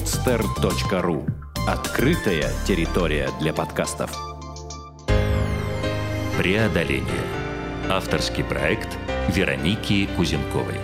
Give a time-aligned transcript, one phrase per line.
[0.00, 1.28] podster.ru
[1.68, 4.10] Открытая территория для подкастов.
[6.38, 7.04] Преодоление.
[7.90, 8.88] Авторский проект
[9.28, 10.76] Вероники Кузенковой.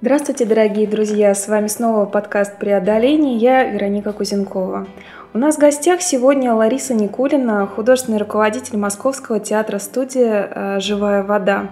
[0.00, 1.32] Здравствуйте, дорогие друзья!
[1.32, 3.36] С вами снова подкаст «Преодоление».
[3.36, 4.88] Я Вероника Кузенкова.
[5.32, 11.70] У нас в гостях сегодня Лариса Никулина, художественный руководитель Московского театра-студия э, «Живая вода».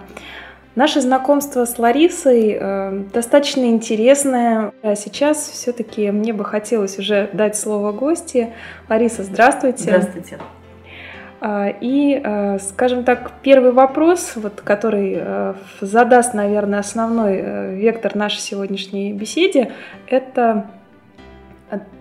[0.79, 4.71] Наше знакомство с Ларисой э, достаточно интересное.
[4.81, 8.53] А сейчас все-таки мне бы хотелось уже дать слово гости.
[8.87, 9.83] Лариса, здравствуйте.
[9.83, 10.37] Здравствуйте.
[11.41, 18.15] А, и, э, скажем так, первый вопрос, вот, который э, задаст, наверное, основной э, вектор
[18.15, 19.73] нашей сегодняшней беседе,
[20.07, 20.69] это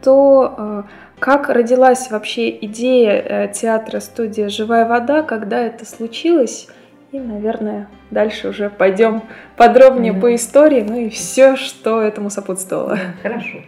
[0.02, 0.84] то,
[1.18, 6.68] как родилась вообще идея театра студия «Живая вода», когда это случилось,
[7.10, 9.22] и, наверное, дальше уже пойдем
[9.56, 10.20] подробнее mm-hmm.
[10.20, 12.98] по истории, ну и все, что этому сопутствовало.
[13.22, 13.58] Хорошо.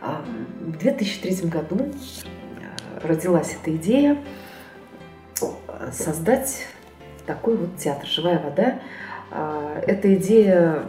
[0.00, 0.22] А,
[0.60, 4.16] в 2003 году э, родилась эта идея
[5.92, 6.66] создать
[7.26, 8.78] такой вот театр «Живая вода».
[9.30, 10.82] А, эта идея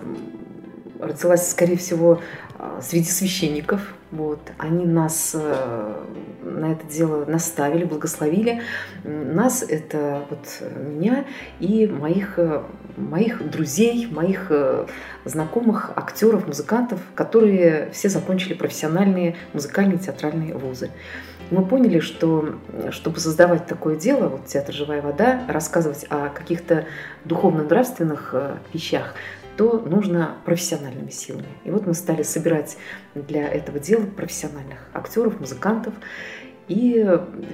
[1.00, 2.22] родилась, скорее всего,
[2.60, 3.94] а, среди священников.
[4.10, 4.40] Вот.
[4.58, 6.04] Они нас э,
[6.44, 8.62] на это дело наставили, благословили.
[9.04, 11.26] Нас, это вот меня
[11.60, 12.64] и моих, э,
[12.96, 14.86] моих друзей, моих э,
[15.26, 20.90] знакомых актеров, музыкантов, которые все закончили профессиональные музыкальные театральные вузы.
[21.52, 22.56] Мы поняли, что
[22.92, 26.86] чтобы создавать такое дело, вот театр «Живая вода», рассказывать о каких-то
[27.24, 28.36] духовно-нравственных
[28.74, 29.14] вещах,
[29.58, 31.48] то нужно профессиональными силами.
[31.64, 32.78] И вот мы стали собирать
[33.16, 35.94] для этого дела профессиональных актеров, музыкантов.
[36.68, 37.06] И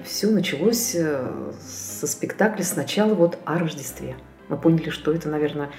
[0.03, 4.15] все началось э, со спектакля сначала вот о Рождестве.
[4.49, 5.69] Мы поняли, что это, наверное,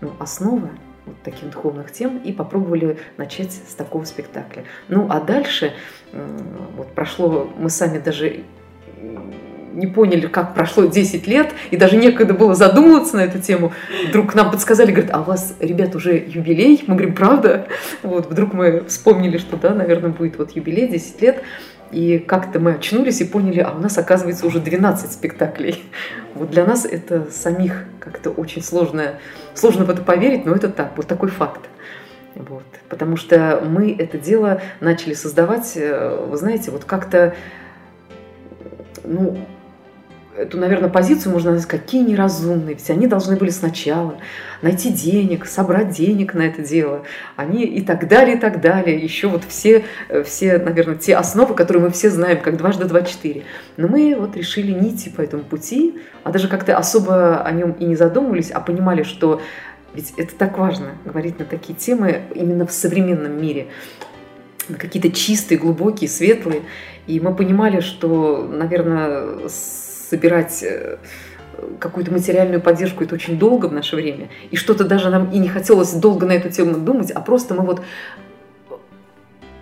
[0.00, 0.70] ну, основа
[1.04, 4.64] вот таких духовных тем и попробовали начать с такого спектакля.
[4.88, 5.72] Ну а дальше
[6.76, 8.44] вот прошло, мы сами даже
[9.76, 13.72] не поняли, как прошло 10 лет, и даже некогда было задумываться на эту тему.
[14.08, 16.82] Вдруг нам подсказали, говорят, а у вас, ребят, уже юбилей?
[16.86, 17.68] Мы говорим, правда?
[18.02, 21.42] Вот, вдруг мы вспомнили, что да, наверное, будет вот юбилей, 10 лет.
[21.92, 25.84] И как-то мы очнулись и поняли, а у нас, оказывается, уже 12 спектаклей.
[26.34, 29.14] Вот для нас это самих как-то очень сложно,
[29.54, 31.60] сложно в это поверить, но это так, вот такой факт.
[32.34, 32.64] Вот.
[32.88, 37.34] Потому что мы это дело начали создавать, э, вы знаете, вот как-то,
[39.04, 39.38] ну,
[40.36, 44.18] эту, наверное, позицию можно сказать, какие неразумные, ведь они должны были сначала
[44.62, 47.02] найти денег, собрать денег на это дело,
[47.36, 51.54] они и так далее, и так далее, еще вот все, э, все, наверное, те основы,
[51.54, 53.44] которые мы все знаем, как дважды два четыре.
[53.76, 57.72] Но мы вот решили не идти по этому пути, а даже как-то особо о нем
[57.72, 59.40] и не задумывались, а понимали, что
[59.94, 63.68] ведь это так важно, говорить на такие темы именно в современном мире,
[64.78, 66.62] какие-то чистые, глубокие, светлые.
[67.06, 69.48] И мы понимали, что, наверное,
[70.08, 70.98] собирать э,
[71.78, 74.28] какую-то материальную поддержку это очень долго в наше время.
[74.50, 77.64] И что-то даже нам и не хотелось долго на эту тему думать, а просто мы
[77.64, 77.82] вот,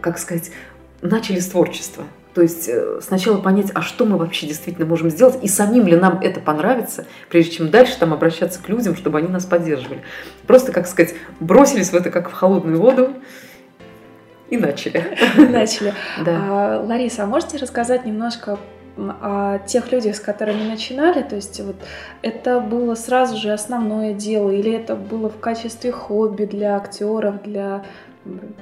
[0.00, 0.50] как сказать,
[1.02, 2.04] начали с творчества.
[2.34, 5.96] То есть э, сначала понять, а что мы вообще действительно можем сделать, и самим ли
[5.96, 10.02] нам это понравится, прежде чем дальше там обращаться к людям, чтобы они нас поддерживали.
[10.46, 13.10] Просто, как сказать, бросились в это как в холодную воду,
[14.50, 15.16] и начали.
[15.36, 15.94] Начали.
[16.24, 16.40] Да.
[16.42, 18.58] А, Лариса, а можете рассказать немножко
[18.96, 21.76] о тех людях, с которыми начинали, то есть вот
[22.22, 27.84] это было сразу же основное дело, или это было в качестве хобби для актеров, для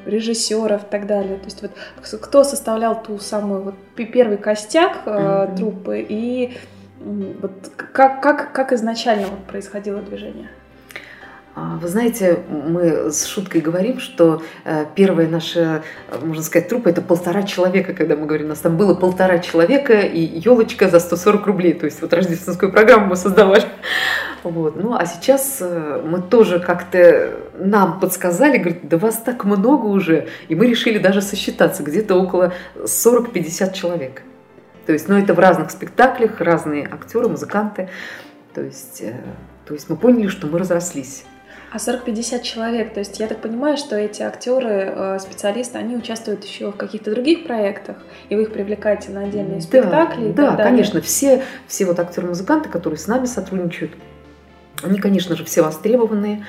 [0.07, 1.37] режиссеров и так далее.
[1.37, 1.73] То есть вот
[2.21, 5.57] кто составлял ту самую вот первый костяк mm-hmm.
[5.57, 6.57] труппы и
[6.99, 10.49] вот как, как, как изначально вот происходило движение?
[11.55, 15.83] А, вы знаете, мы с шуткой говорим, что э, первая наша,
[16.23, 20.01] можно сказать, трупа это полтора человека, когда мы говорим, у нас там было полтора человека
[20.01, 23.65] и елочка за 140 рублей, то есть вот рождественскую программу мы создавали.
[24.45, 24.83] Вот.
[24.83, 30.29] Ну, а сейчас э, мы тоже как-то нам подсказали, говорят, да вас так много уже,
[30.49, 34.23] и мы решили даже сосчитаться, где-то около 40-50 человек.
[34.87, 37.91] То есть, ну, это в разных спектаклях, разные актеры, музыканты.
[38.55, 39.21] То есть, э,
[39.67, 41.25] то есть мы поняли, что мы разрослись.
[41.73, 46.45] А 40-50 человек, то есть я так понимаю, что эти актеры, э, специалисты, они участвуют
[46.45, 47.97] еще в каких-то других проектах,
[48.29, 50.33] и вы их привлекаете на отдельные спектакли?
[50.33, 53.93] Да, да конечно, все, все вот актеры-музыканты, которые с нами сотрудничают,
[54.83, 56.45] они, конечно же, все востребованные,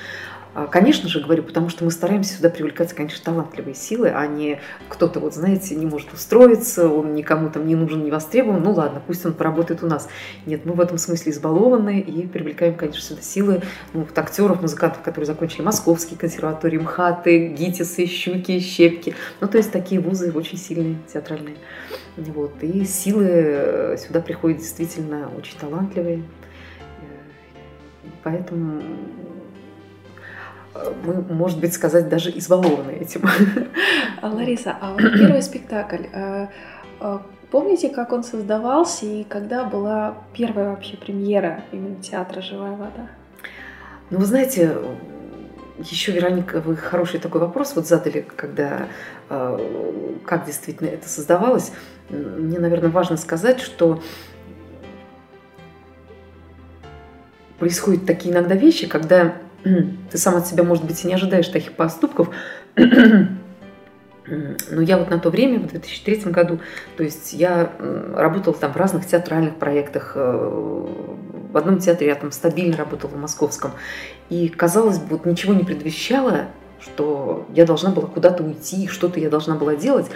[0.70, 5.18] конечно же, говорю, потому что мы стараемся сюда привлекать, конечно, талантливые силы, а не кто-то,
[5.18, 9.26] вот знаете, не может устроиться, он никому там не нужен, не востребован, ну ладно, пусть
[9.26, 10.08] он поработает у нас.
[10.46, 13.62] Нет, мы в этом смысле избалованы и привлекаем, конечно, сюда силы
[13.92, 19.14] ну, вот актеров, музыкантов, которые закончили Московский консерваторий, МХАТы, ГИТИСы, Щуки, Щепки.
[19.40, 21.56] Ну, то есть такие вузы очень сильные, театральные.
[22.16, 22.62] Вот.
[22.62, 26.18] И силы э, сюда приходят действительно очень талантливые.
[26.18, 26.22] Э,
[28.22, 28.82] поэтому
[31.04, 33.22] мы, может быть, сказать, даже избалованы этим.
[34.20, 36.46] А, Лариса, а вот первый спектакль, э,
[37.00, 37.18] э,
[37.50, 43.08] помните, как он создавался и когда была первая вообще премьера именно театра «Живая вода»?
[44.10, 44.76] Ну, вы знаете,
[45.78, 48.88] еще, Вероника, вы хороший такой вопрос вот задали, когда
[49.28, 51.72] как действительно это создавалось.
[52.10, 54.00] Мне, наверное, важно сказать, что
[57.58, 59.34] происходят такие иногда вещи, когда
[60.10, 62.28] ты сам от себя, может быть, и не ожидаешь таких поступков,
[62.76, 66.60] но я вот на то время, в 2003 году,
[66.96, 67.72] то есть я
[68.14, 70.12] работала там в разных театральных проектах.
[70.14, 70.86] Э,
[71.52, 73.72] в одном театре я там стабильно работала в московском.
[74.28, 76.46] И, казалось бы, вот ничего не предвещало,
[76.80, 80.06] что я должна была куда-то уйти, что-то я должна была делать.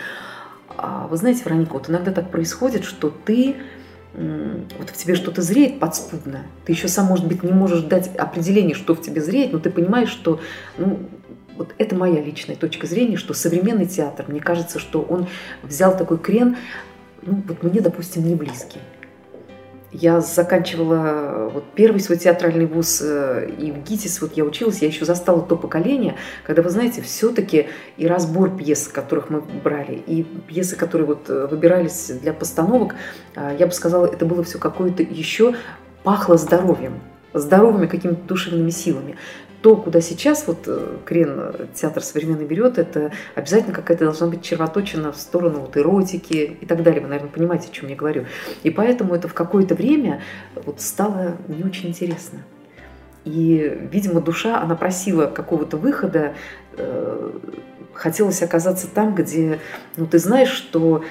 [0.77, 3.57] А вы знаете, Вероника, вот иногда так происходит, что ты
[4.15, 6.43] вот в тебе что-то зреет подспудно.
[6.65, 9.71] Ты еще сам, может быть, не можешь дать определение, что в тебе зреет, но ты
[9.71, 10.41] понимаешь, что
[10.77, 11.01] ну,
[11.57, 15.27] вот это моя личная точка зрения, что современный театр, мне кажется, что он
[15.63, 16.57] взял такой крен,
[17.23, 18.81] ну, вот мне, допустим, не близкий.
[19.91, 24.89] Я заканчивала вот первый свой театральный вуз э, и в ГИТИС вот я училась, я
[24.89, 30.25] еще застала то поколение, когда, вы знаете, все-таки и разбор пьес, которых мы брали, и
[30.25, 32.97] пьесы, которые вот э, выбирались для постановок,
[33.37, 35.55] я бы сказала, это было все какое-то еще
[36.03, 37.01] пахло здоровьем
[37.35, 39.17] здоровыми какими-то душевными силами
[39.63, 44.43] то, куда сейчас вот э, Крен э, театр современный берет, это обязательно какая-то должна быть
[44.43, 47.01] червоточина в сторону вот эротики и так далее.
[47.01, 48.27] Вы, наверное, понимаете, о чем я говорю.
[48.63, 50.23] И поэтому это в какое-то время
[50.55, 52.45] вот стало не очень интересно.
[53.25, 56.35] И, видимо, душа, она просила какого-то выхода,
[56.77, 57.31] э,
[57.93, 59.59] хотелось оказаться там, где,
[59.97, 61.05] ну, ты знаешь, что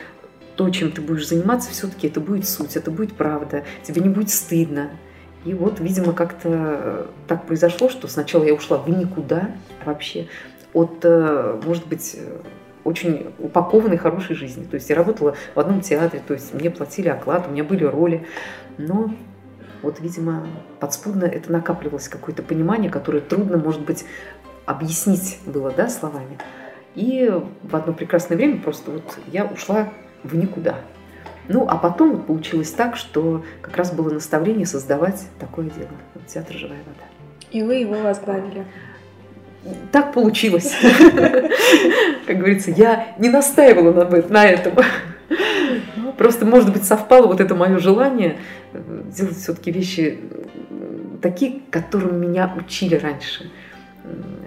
[0.55, 4.29] то, чем ты будешь заниматься, все-таки это будет суть, это будет правда, тебе не будет
[4.29, 4.89] стыдно,
[5.45, 9.51] и вот, видимо, как-то э, так произошло, что сначала я ушла в никуда
[9.85, 10.27] вообще
[10.73, 12.17] от, э, может быть,
[12.83, 14.63] очень упакованной хорошей жизни.
[14.63, 17.83] То есть я работала в одном театре, то есть мне платили оклад, у меня были
[17.83, 18.25] роли.
[18.77, 19.13] Но
[19.81, 20.47] вот, видимо,
[20.79, 24.05] подспудно это накапливалось какое-то понимание, которое трудно, может быть,
[24.65, 26.37] объяснить было, да, словами.
[26.95, 27.31] И
[27.63, 29.89] в одно прекрасное время просто вот я ушла
[30.23, 30.77] в никуда.
[31.49, 35.89] Ну, а потом получилось так, что как раз было наставление создавать такое дело,
[36.27, 37.05] театр «Живая вода».
[37.51, 38.65] И вы его возглавили.
[39.91, 40.75] Так получилось.
[42.27, 43.91] Как говорится, я не настаивала
[44.29, 44.73] на этом.
[46.17, 48.37] Просто, может быть, совпало вот это мое желание
[48.73, 50.19] э, делать все-таки вещи
[51.21, 53.51] такие, которым меня учили раньше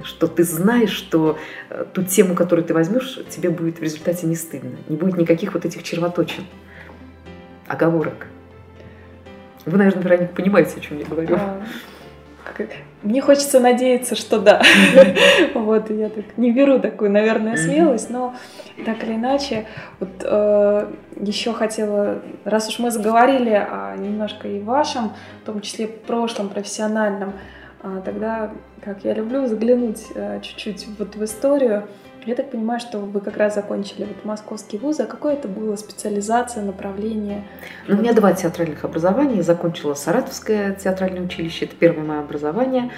[0.03, 1.39] что ты знаешь, что
[1.69, 4.79] э, ту тему, которую ты возьмешь, тебе будет в результате не стыдно.
[4.89, 6.45] Не будет никаких вот этих червоточин
[7.71, 8.27] оговорок.
[9.65, 11.37] Вы, наверное, Вероника, понимаете, о чем я говорю.
[11.37, 11.61] А,
[13.03, 14.63] мне хочется надеяться, что да.
[15.55, 18.35] Вот, я так не беру такую, наверное, смелость, но
[18.85, 19.67] так или иначе,
[20.01, 25.13] вот э, еще хотела, раз уж мы заговорили о немножко и вашем,
[25.43, 27.35] в том числе прошлом профессиональном,
[27.83, 28.51] э, тогда,
[28.83, 31.87] как я люблю, заглянуть э, чуть-чуть вот в историю.
[32.27, 35.77] Я так понимаю, что вы как раз закончили вот московский вуз, а какое это было
[35.77, 37.45] специализация, направление?
[37.89, 39.37] Ну, у меня два театральных образования.
[39.37, 42.91] Я закончила Саратовское театральное училище, это первое мое образование.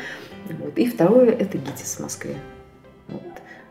[0.48, 0.76] Вот.
[0.76, 2.34] И второе– это ГИТИС в Москве.
[3.08, 3.22] Вот.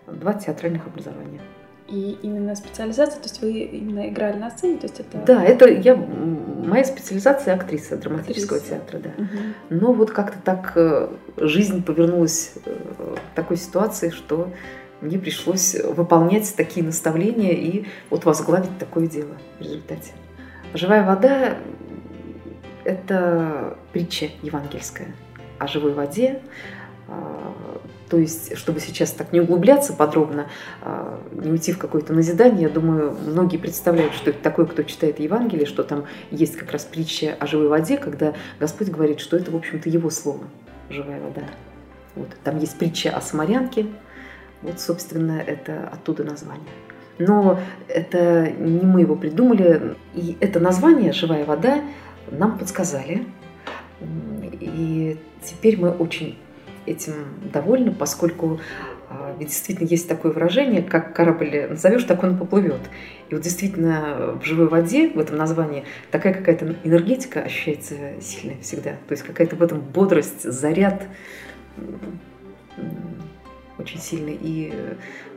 [0.08, 1.42] Два театральных образования.
[1.90, 5.18] И именно специализация, то есть вы именно играли на сцене, то есть это...
[5.26, 8.80] Да, это я, моя специализация актриса драматического актриса.
[8.80, 9.10] театра, да.
[9.18, 9.82] Угу.
[9.82, 14.50] Но вот как-то так э, жизнь повернулась э, в такой ситуации, что
[15.02, 20.12] мне пришлось выполнять такие наставления и вот возглавить такое дело в результате.
[20.74, 21.58] Живая вода–
[22.84, 25.14] это притча евангельская
[25.60, 26.42] о живой воде,
[27.08, 27.54] а,
[28.10, 30.48] то есть, чтобы сейчас так не углубляться подробно,
[30.82, 35.20] а, не уйти в какое-то назидание, я думаю, многие представляют, что это такое, кто читает
[35.20, 39.52] Евангелие, что там есть как раз притча о живой воде, когда Господь говорит, что это,
[39.52, 40.46] в общем-то, Его слово–
[40.90, 41.44] живая вода.
[42.16, 42.30] Вот.
[42.44, 43.88] Там есть притча о самарянке,
[44.62, 46.68] вот, собственно, это оттуда название.
[47.20, 49.96] Но это не мы его придумали.
[50.14, 51.82] И это название «Живая вода»
[52.32, 53.26] нам подсказали.
[54.60, 56.38] И теперь мы очень
[56.86, 57.14] этим
[57.54, 58.60] довольны, поскольку
[59.14, 62.80] а, ведь действительно есть такое выражение, как корабль назовешь, так он поплывет.
[63.30, 68.92] И вот действительно в живой воде, в этом названии, такая какая-то энергетика ощущается сильная всегда.
[68.92, 71.04] То есть какая-то в этом бодрость, заряд
[73.78, 74.74] очень сильный и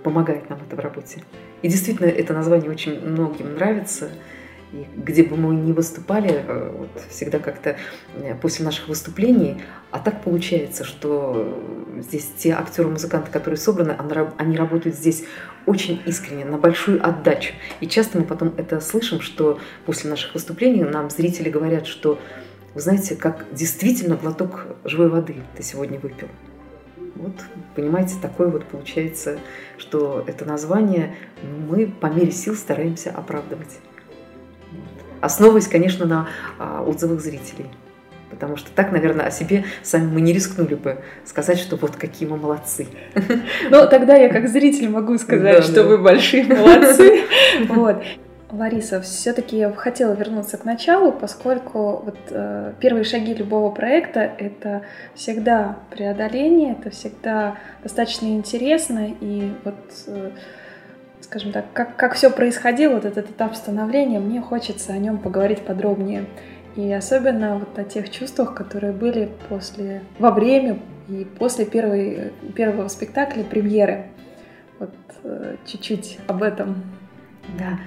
[0.03, 1.23] помогает нам это в работе.
[1.63, 4.11] И действительно, это название очень многим нравится.
[4.75, 7.77] И где бы мы ни выступали, э, вот всегда как-то
[8.17, 9.63] э, после наших выступлений,
[9.93, 11.63] а так получается, что
[12.01, 13.97] здесь те актеры-музыканты, которые собраны,
[14.37, 15.25] они работают здесь
[15.65, 17.55] очень искренне, на большую отдачу.
[17.81, 22.19] И часто мы потом это слышим, что после наших выступлений нам зрители говорят, что
[22.75, 26.29] вы знаете, как действительно глоток живой воды ты сегодня выпил.
[27.25, 27.33] Вот,
[27.75, 29.39] понимаете, такое вот получается,
[29.79, 33.79] что это название мы по мере сил стараемся оправдывать.
[35.23, 36.29] Основываясь, конечно, на
[36.59, 37.65] а, отзывах зрителей.
[38.29, 42.29] Потому что так, наверное, о себе сами мы не рискнули бы сказать, что вот какие
[42.29, 42.89] мы молодцы.
[43.71, 45.83] Ну, тогда я как зритель могу сказать, да, что да.
[45.85, 47.23] вы большие молодцы.
[47.69, 48.03] Вот.
[48.57, 54.83] Лариса, все-таки я хотела вернуться к началу, поскольку вот, э, первые шаги любого проекта это
[55.15, 59.75] всегда преодоление, это всегда достаточно интересно, и вот,
[60.07, 60.31] э,
[61.21, 65.61] скажем так, как, как все происходило, вот этот этап становления, мне хочется о нем поговорить
[65.61, 66.27] подробнее.
[66.77, 72.89] И особенно вот о тех чувствах, которые были после, во время и после первой, первого
[72.89, 74.07] спектакля, премьеры.
[74.81, 76.83] Вот э, чуть-чуть об этом.
[77.59, 77.79] Да.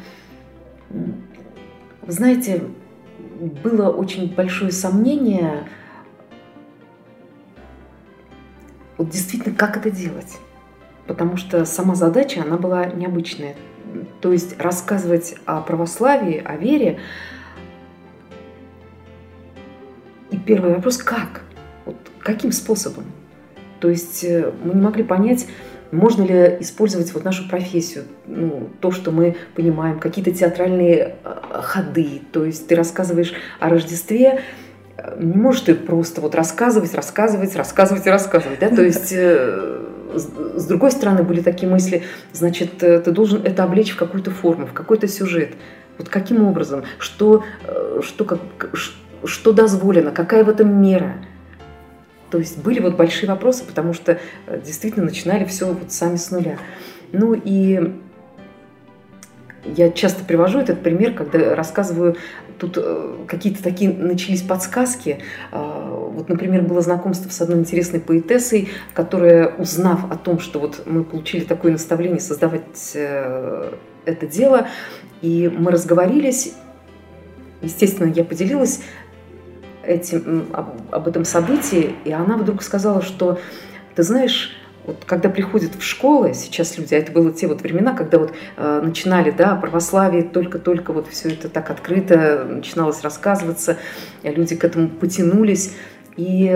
[0.90, 2.64] Вы знаете,
[3.64, 5.68] было очень большое сомнение,
[8.98, 10.38] вот действительно, как это делать.
[11.06, 13.56] Потому что сама задача, она была необычная.
[14.22, 17.00] То есть рассказывать о православии, о вере.
[20.32, 21.44] И первый вопрос, как?
[21.86, 23.06] Вот каким способом?
[23.80, 25.48] То есть э, мы не могли понять,
[25.92, 32.22] можно ли использовать вот нашу профессию, ну, то, что мы понимаем, какие-то театральные э, ходы,
[32.32, 34.42] то есть ты рассказываешь о Рождестве,
[34.98, 39.84] э, не можешь ты просто вот рассказывать, рассказывать, рассказывать и рассказывать, да, то есть э,
[40.14, 42.04] с другой стороны были такие мысли,
[42.34, 45.52] значит, ты должен это облечь в какую-то форму, в какой-то сюжет,
[45.98, 47.44] вот каким образом, что,
[48.02, 48.40] что, как,
[49.26, 51.16] что дозволено, какая в этом мера,
[52.30, 56.32] то есть были вот большие вопросы, потому что э, действительно начинали все вот сами с
[56.32, 56.58] нуля.
[57.12, 57.94] Ну и
[59.64, 62.16] я часто привожу этот пример, когда рассказываю,
[62.58, 65.20] тут э, какие-то такие начались подсказки.
[65.52, 70.84] А, вот, например, было знакомство с одной интересной поэтессой, которая, узнав о том, что вот
[70.86, 73.72] мы получили такое наставление создавать э,
[74.06, 74.68] это дело,
[75.22, 76.54] и мы разговорились,
[77.62, 78.82] естественно, я поделилась
[79.88, 83.40] этим, об, об этом событии, и она вдруг сказала, что,
[83.96, 87.94] ты знаешь, вот когда приходят в школы сейчас люди, а это было те вот времена,
[87.94, 93.78] когда вот э, начинали, да, православие, только-только вот все это так открыто начиналось рассказываться,
[94.24, 95.74] люди к этому потянулись,
[96.16, 96.50] и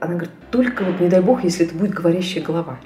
[0.00, 2.78] она говорит, только вот не дай бог, если это будет говорящая голова.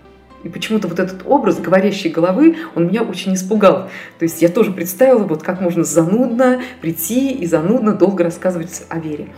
[0.44, 3.88] И почему-то вот этот образ говорящей головы, он меня очень испугал.
[4.18, 8.98] То есть я тоже представила, вот как можно занудно прийти и занудно долго рассказывать о
[8.98, 9.28] вере.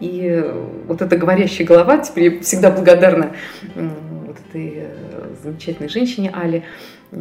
[0.00, 0.44] И
[0.86, 3.32] вот эта говорящая голова, теперь я всегда благодарна
[3.74, 6.64] вот этой э, замечательной женщине Али,
[7.12, 7.16] э,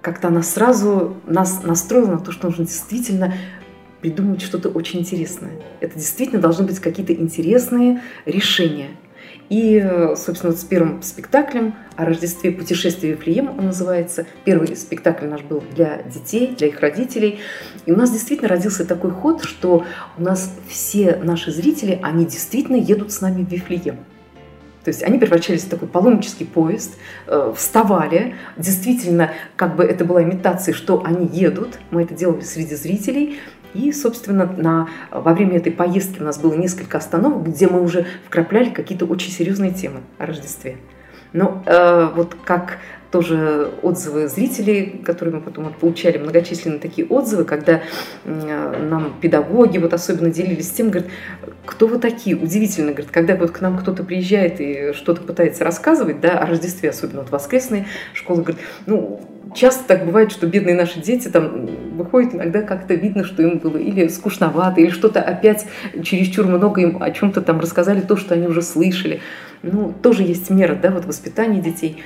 [0.00, 3.34] как-то она сразу нас настроила на то, что нужно действительно
[4.00, 5.52] придумать что-то очень интересное.
[5.80, 8.90] Это действительно должны быть какие-то интересные решения–
[9.48, 14.26] и, собственно, вот с первым спектаклем о Рождестве «Путешествие в Вифлеем» он называется.
[14.44, 17.40] Первый спектакль наш был для детей, для их родителей.
[17.86, 19.84] И у нас действительно родился такой ход, что
[20.18, 23.98] у нас все наши зрители, они действительно едут с нами в Вифлеем.
[24.84, 26.94] То есть они превращались в такой паломнический поезд,
[27.26, 32.74] э, вставали, действительно, как бы это была имитация, что они едут, мы это делали среди
[32.74, 33.38] зрителей,
[33.74, 38.06] и, собственно, на, во время этой поездки у нас было несколько остановок, где мы уже
[38.26, 40.76] вкрапляли какие-то очень серьезные темы о Рождестве.
[41.32, 42.78] Но э, вот как
[43.10, 47.82] тоже отзывы зрителей, которые мы потом получали, многочисленные такие отзывы, когда
[48.24, 51.10] э, нам педагоги вот особенно делились тем, говорят,
[51.64, 52.36] кто вы такие?
[52.36, 56.90] Удивительно, говорят, когда вот к нам кто-то приезжает и что-то пытается рассказывать, да, о Рождестве,
[56.90, 59.20] особенно вот воскресные школы, говорят, ну,
[59.54, 63.76] часто так бывает, что бедные наши дети там выходят иногда как-то видно, что им было
[63.76, 65.66] или скучновато, или что-то опять
[66.02, 69.20] чересчур много им о чем-то там рассказали, то, что они уже слышали.
[69.62, 72.02] Ну, тоже есть мера, да, вот воспитания детей.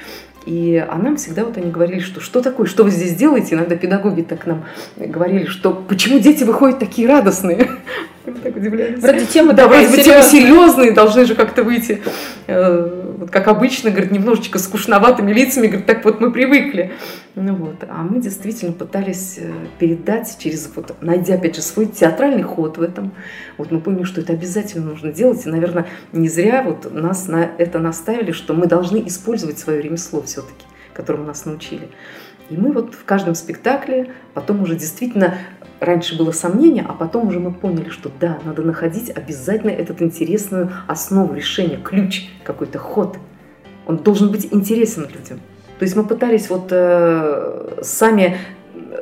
[0.46, 3.54] И а нам всегда вот они говорили, что что такое, что вы здесь делаете?
[3.54, 4.64] Иногда педагоги так нам
[4.96, 7.68] говорили, что почему дети выходят такие радостные?
[8.26, 9.00] Мы так удивлялись.
[9.00, 12.00] Вроде тема да, вроде бы темы серьезные, должны же как-то выйти
[12.46, 16.90] э, вот как обычно, говорит, немножечко скучноватыми лицами, говорит, так вот мы привыкли.
[17.36, 19.48] Ну вот, а мы действительно пытались э,
[19.78, 23.12] передать через, вот, найдя опять же свой театральный ход в этом,
[23.58, 27.48] вот мы поняли, что это обязательно нужно делать, и, наверное, не зря вот нас на
[27.58, 31.90] это наставили, что мы должны использовать свое ремесло все-таки, которому нас научили.
[32.50, 35.38] И мы вот в каждом спектакле потом уже действительно
[35.82, 40.70] раньше было сомнение, а потом уже мы поняли, что да, надо находить обязательно этот интересную
[40.86, 43.18] основу решения, ключ, какой-то ход.
[43.86, 45.40] Он должен быть интересен людям.
[45.78, 48.36] То есть мы пытались вот э, сами,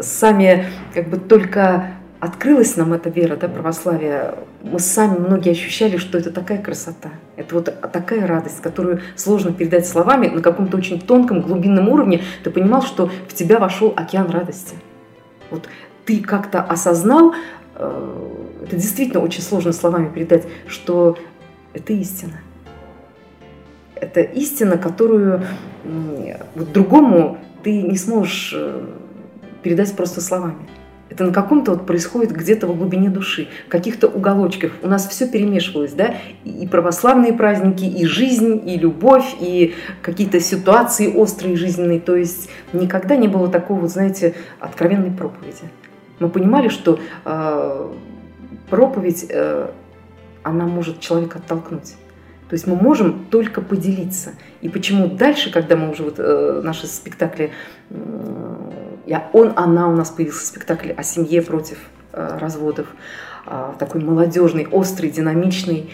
[0.00, 6.18] сами как бы только открылась нам эта вера, да, православие, мы сами многие ощущали, что
[6.18, 11.40] это такая красота, это вот такая радость, которую сложно передать словами на каком-то очень тонком,
[11.40, 12.22] глубинном уровне.
[12.44, 14.76] Ты понимал, что в тебя вошел океан радости.
[15.50, 15.66] Вот
[16.10, 17.34] ты как-то осознал,
[17.76, 18.26] э,
[18.64, 21.16] это действительно очень сложно словами передать, что
[21.72, 22.40] это истина.
[23.94, 25.42] Это истина, которую
[26.54, 28.86] вот другому ты не сможешь э,
[29.62, 30.68] передать просто словами.
[31.10, 34.72] Это на каком-то вот происходит где-то в глубине души, в каких-то уголочках.
[34.82, 36.14] У нас все перемешивалось, да,
[36.44, 42.00] и православные праздники, и жизнь, и любовь, и какие-то ситуации острые жизненные.
[42.00, 45.68] То есть никогда не было такого, знаете, откровенной проповеди.
[46.20, 47.92] Мы понимали, что э,
[48.68, 49.70] проповедь, э,
[50.42, 51.96] она может человека оттолкнуть.
[52.48, 54.32] То есть мы можем только поделиться.
[54.60, 57.52] И почему дальше, когда мы уже вот э, наши спектакли,
[57.90, 57.94] э,
[59.06, 61.78] я, он, она у нас появился спектакль о семье против
[62.12, 62.86] э, разводов,
[63.46, 65.90] э, такой молодежный, острый, динамичный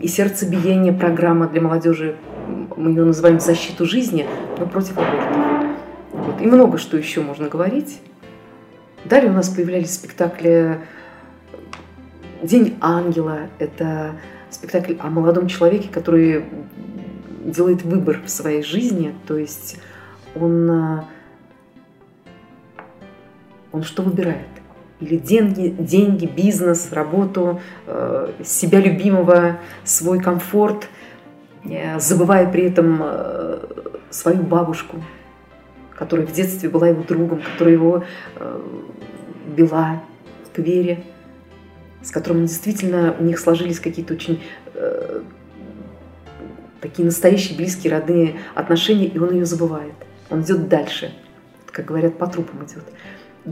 [0.00, 2.16] и сердцебиение программа для молодежи,
[2.76, 4.26] мы ее называем «Защиту жизни»,
[4.58, 5.36] но против абортов.
[6.12, 6.40] Вот.
[6.42, 8.00] И много что еще можно говорить.
[9.04, 10.80] Далее у нас появлялись спектакли
[12.42, 14.12] «День ангела», это
[14.50, 16.44] спектакль о молодом человеке, который
[17.44, 19.78] делает выбор в своей жизни, то есть
[20.34, 21.02] он, э,
[23.72, 24.46] он что выбирает?
[25.00, 30.88] Или деньги, деньги, бизнес, работу, э, себя любимого, свой комфорт,
[31.64, 33.02] э, забывая при этом
[34.10, 34.98] свою бабушку,
[35.96, 38.04] которая в детстве была его другом, которая его
[39.56, 40.02] била
[40.44, 41.04] в Твере
[42.02, 44.42] с которым действительно у них сложились какие-то очень
[44.74, 45.22] э,
[46.80, 49.94] такие настоящие близкие, родные отношения, и он ее забывает.
[50.28, 51.14] Он идет дальше,
[51.70, 52.84] как говорят, по трупам идет.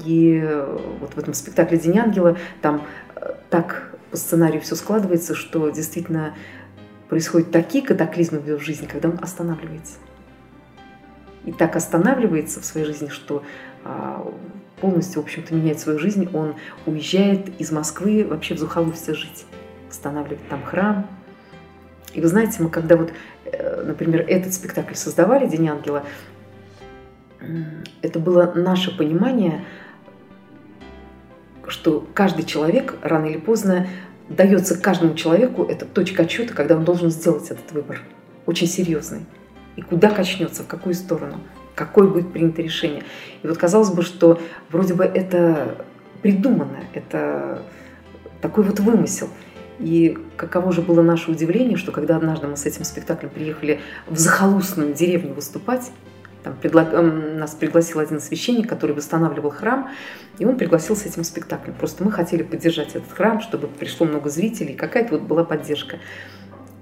[0.05, 5.35] И э, вот в этом спектакле «День ангела» там э, так по сценарию все складывается,
[5.35, 6.35] что действительно
[7.09, 9.95] происходят такие катаклизмы в его жизни, когда он останавливается.
[11.45, 13.43] И так останавливается в своей жизни, что
[13.85, 14.31] а,
[14.81, 16.29] полностью, в общем-то, меняет свою жизнь.
[16.33, 16.55] Он
[16.87, 19.45] уезжает из Москвы вообще в Зухаловце жить,
[19.89, 21.07] восстанавливает там храм.
[22.13, 23.13] И вы знаете, мы когда вот,
[23.45, 26.05] э, например, этот спектакль создавали, «День ангела»,
[28.03, 29.65] это было наше понимание,
[31.67, 33.87] что каждый человек рано или поздно
[34.29, 38.03] дается каждому человеку эта точка отчета, когда он должен сделать этот выбор.
[38.47, 39.21] Очень серьезный.
[39.77, 41.41] И куда качнется, в какую сторону
[41.81, 43.05] какое будет принято решение.
[43.43, 44.39] И вот казалось бы, что
[44.71, 45.77] вроде бы это
[46.21, 47.63] придумано, это
[48.43, 49.29] такой вот вымысел.
[49.79, 54.19] И каково же было наше удивление, что когда однажды мы с этим спектаклем приехали в
[54.19, 55.91] захолустную деревню выступать,
[56.43, 56.87] там предла...
[56.93, 59.89] Эм, нас пригласил один священник, который восстанавливал храм,
[60.39, 61.75] и он пригласил с этим спектаклем.
[61.75, 65.97] Просто мы хотели поддержать этот храм, чтобы пришло много зрителей, какая-то вот была поддержка.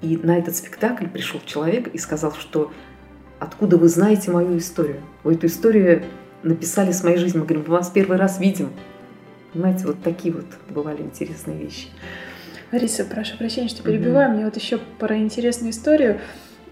[0.02, 2.72] И на этот спектакль пришел человек и сказал, что
[3.38, 5.00] откуда вы знаете мою историю?
[5.24, 6.04] Вы эту историю
[6.42, 7.38] написали с моей жизни.
[7.38, 8.70] Мы говорим, мы вас первый раз видим.
[9.52, 11.88] Понимаете, вот такие вот бывали интересные вещи.
[12.70, 14.28] Лариса, прошу прощения, что перебиваю.
[14.28, 14.36] Угу.
[14.36, 16.20] Мне вот еще про интересную историю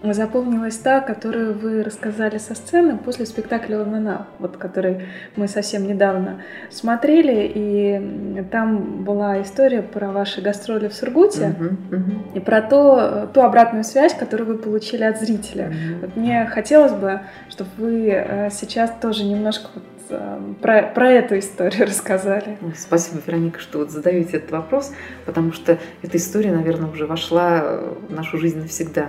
[0.03, 6.41] запомнилась та, которую вы рассказали со сцены после спектакля «Ланана», вот который мы совсем недавно
[6.69, 12.35] смотрели, и там была история про ваши гастроли в Сургуте uh-huh, uh-huh.
[12.35, 15.65] и про то, ту обратную связь, которую вы получили от зрителя.
[15.65, 16.01] Uh-huh.
[16.01, 21.39] Вот мне хотелось бы, чтобы вы э, сейчас тоже немножко вот э, про, про эту
[21.39, 22.57] историю рассказали.
[22.75, 24.93] Спасибо, Вероника, что вот задаете этот вопрос,
[25.25, 29.07] потому что эта история, наверное, уже вошла в нашу жизнь навсегда.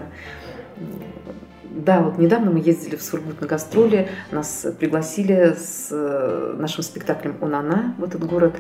[1.71, 7.37] Да, вот недавно мы ездили в Сургут на гастроли, нас пригласили с э, нашим спектаклем
[7.41, 8.57] «Унана» в этот город.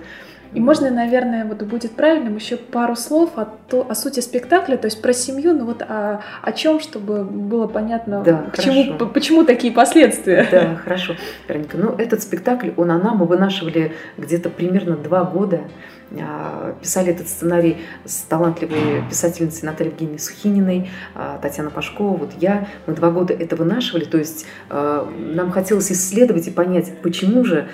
[0.54, 4.86] И можно, наверное, вот будет правильным еще пару слов о, то, о сути спектакля, то
[4.86, 9.44] есть про семью, ну вот о, о чем, чтобы было понятно, да, к чему, почему
[9.44, 10.46] такие последствия.
[10.50, 11.16] Да, хорошо,
[11.48, 11.76] Вероника.
[11.76, 15.60] Ну, этот спектакль «Он, она» мы вынашивали где-то примерно два года.
[16.10, 22.68] А, писали этот сценарий с талантливой писательницей Натальей Евгеньевной Сухининой, а, Татьяна Пашкова, вот я.
[22.86, 27.68] Мы два года это вынашивали, то есть а, нам хотелось исследовать и понять, почему же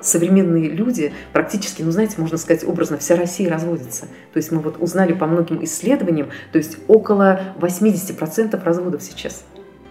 [0.00, 4.06] современные люди практически, ну знаете, можно сказать образно, вся Россия разводится.
[4.32, 9.44] То есть мы вот узнали по многим исследованиям, то есть около 80% разводов сейчас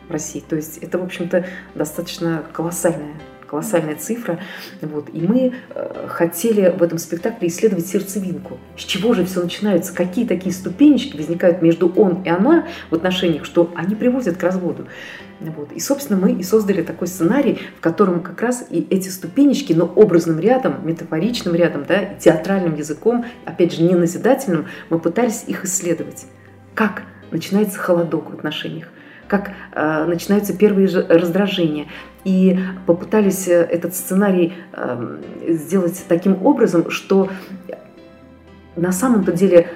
[0.08, 0.44] в России.
[0.48, 3.14] То есть это, в общем-то, достаточно колоссальная
[3.46, 4.40] колоссальная цифра.
[4.82, 5.10] Вот.
[5.14, 8.58] И мы э, хотели в этом спектакле исследовать сердцевинку.
[8.78, 9.94] С чего же все начинается?
[9.94, 14.88] Какие такие ступенечки возникают между он и она в отношениях, что они приводят к разводу.
[15.40, 15.72] Вот.
[15.74, 19.86] И, собственно, мы и создали такой сценарий, в котором как раз и эти ступенечки, но
[19.86, 26.26] образным рядом, метафоричным рядом, да, театральным языком, опять же, не назидательным, мы пытались их исследовать.
[26.74, 28.88] Как начинается холодок в отношениях,
[29.28, 31.88] как э, начинаются первые раздражения,
[32.24, 37.30] и попытались э, этот сценарий эм, сделать таким образом, что
[38.76, 39.70] на самом-то деле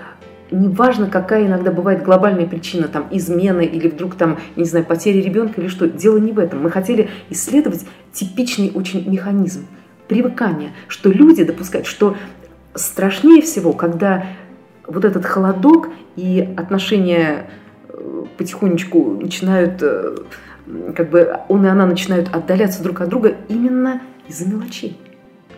[0.52, 5.62] неважно, какая иногда бывает глобальная причина, там, измены или вдруг там, не знаю, потери ребенка
[5.62, 6.64] или что, дело не в этом.
[6.64, 9.68] Мы хотели исследовать типичный очень механизм
[10.08, 12.16] привыкания, что люди допускают, что
[12.74, 14.26] страшнее всего, когда
[14.88, 17.50] вот этот холодок и отношения э,
[18.38, 20.16] потихонечку начинают э,
[20.96, 24.98] как бы он и она начинают отдаляться друг от друга именно из-за мелочей.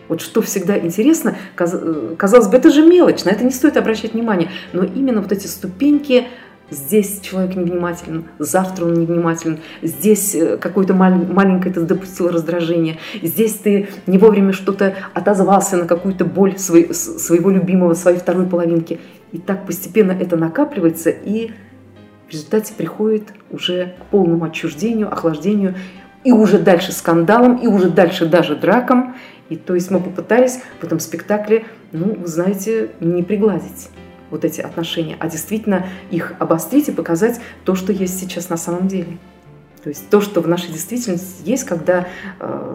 [0.08, 4.50] Вот что всегда интересно, казалось бы, это же мелочь, на это не стоит обращать внимание,
[4.72, 6.26] но именно вот эти ступеньки,
[6.70, 13.88] здесь человек невнимателен, завтра он невнимателен, здесь э, какое-то маленькое ты допустил раздражение, здесь ты
[14.06, 19.00] не вовремя что-то отозвался на какую-то боль своего любимого, своей второй половинки.
[19.30, 21.52] И так постепенно это накапливается, и
[22.32, 25.74] в результате приходит уже к полному отчуждению, охлаждению,
[26.24, 29.16] и уже дальше скандалом, и уже дальше даже дракам.
[29.50, 33.90] И то есть мы попытались в этом спектакле, ну, вы знаете, не пригладить
[34.30, 38.88] вот эти отношения, а действительно их обострить и показать то, что есть сейчас на самом
[38.88, 39.18] деле.
[39.82, 42.06] То есть то, что в нашей действительности есть, когда
[42.40, 42.74] э,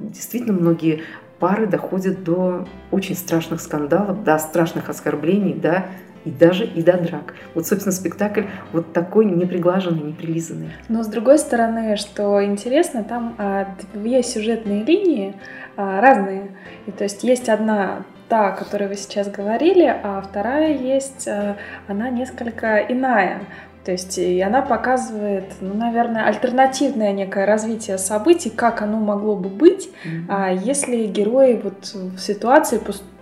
[0.00, 1.02] действительно многие
[1.38, 5.86] пары доходят до очень страшных скандалов, до страшных оскорблений, до
[6.28, 7.34] и даже и до драк.
[7.54, 10.70] Вот, собственно, спектакль вот такой неприглаженный, неприлизанный.
[10.88, 15.34] Но с другой стороны, что интересно, там а, две сюжетные линии
[15.76, 16.50] а, разные.
[16.86, 21.56] И то есть есть одна та, о которой вы сейчас говорили, а вторая есть, а,
[21.86, 23.40] она несколько иная.
[23.84, 29.48] То есть и она показывает, ну, наверное, альтернативное некое развитие событий, как оно могло бы
[29.48, 30.60] быть, mm-hmm.
[30.62, 33.17] если герои вот в ситуации поступают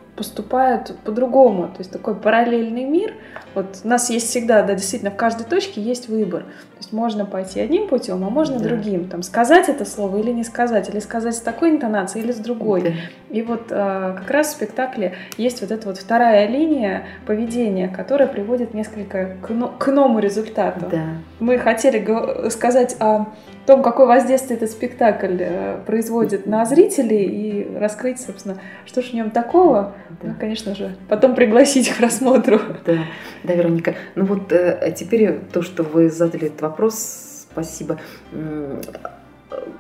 [1.05, 1.69] по-другому.
[1.69, 3.15] То есть такой параллельный мир.
[3.57, 6.43] Вот у нас есть всегда, да, действительно, в каждой точке есть выбор.
[6.43, 8.69] То есть можно пойти одним путем, а можно да.
[8.69, 9.09] другим.
[9.09, 12.83] Там сказать это слово или не сказать, или сказать с такой интонацией или с другой.
[12.83, 12.91] Да.
[13.31, 18.29] И вот э, как раз в спектакле есть вот эта вот вторая линия поведения, которая
[18.29, 20.87] приводит несколько к, к иному результату.
[20.91, 21.05] Да.
[21.41, 23.29] Мы хотели сказать о
[23.67, 29.15] том, какое воздействие этот спектакль э, производит на зрителей и раскрыть, собственно, что же в
[29.15, 30.29] нем такого, да.
[30.29, 32.61] ну, конечно же, потом пригласить к просмотру.
[32.85, 32.99] Да,
[33.47, 33.95] да, Вероника.
[34.15, 37.99] Ну вот э, теперь то, что вы задали этот вопрос, спасибо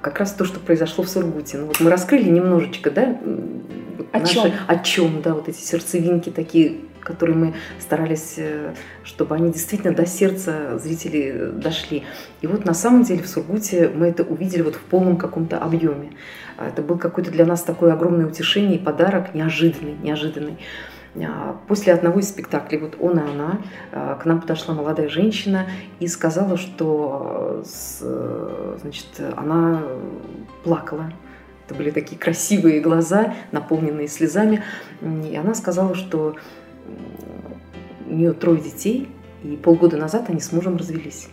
[0.00, 1.58] как раз то, что произошло в Сургуте.
[1.58, 3.18] Ну, вот мы раскрыли немножечко, да,
[4.12, 4.52] о наши, чем?
[4.66, 8.74] О чем, да, вот эти сердцевинки такие, которые мы старались, э,
[9.04, 12.04] чтобы они действительно до сердца зрителей дошли.
[12.40, 16.12] И вот на самом деле в Сургуте мы это увидели вот в полном каком-то объеме.
[16.58, 20.58] Это был какой-то для нас такое огромное утешение и подарок, неожиданный, неожиданный.
[21.24, 23.60] А, после одного из спектаклей, вот он и она,
[23.92, 25.66] а, к нам подошла молодая женщина
[26.00, 27.62] и сказала, что
[28.80, 29.82] значит, она
[30.64, 31.12] плакала.
[31.64, 34.62] Это были такие красивые глаза, наполненные слезами.
[35.02, 36.36] И она сказала, что
[38.06, 39.08] у нее трое детей,
[39.42, 41.28] и полгода назад они с мужем развелись.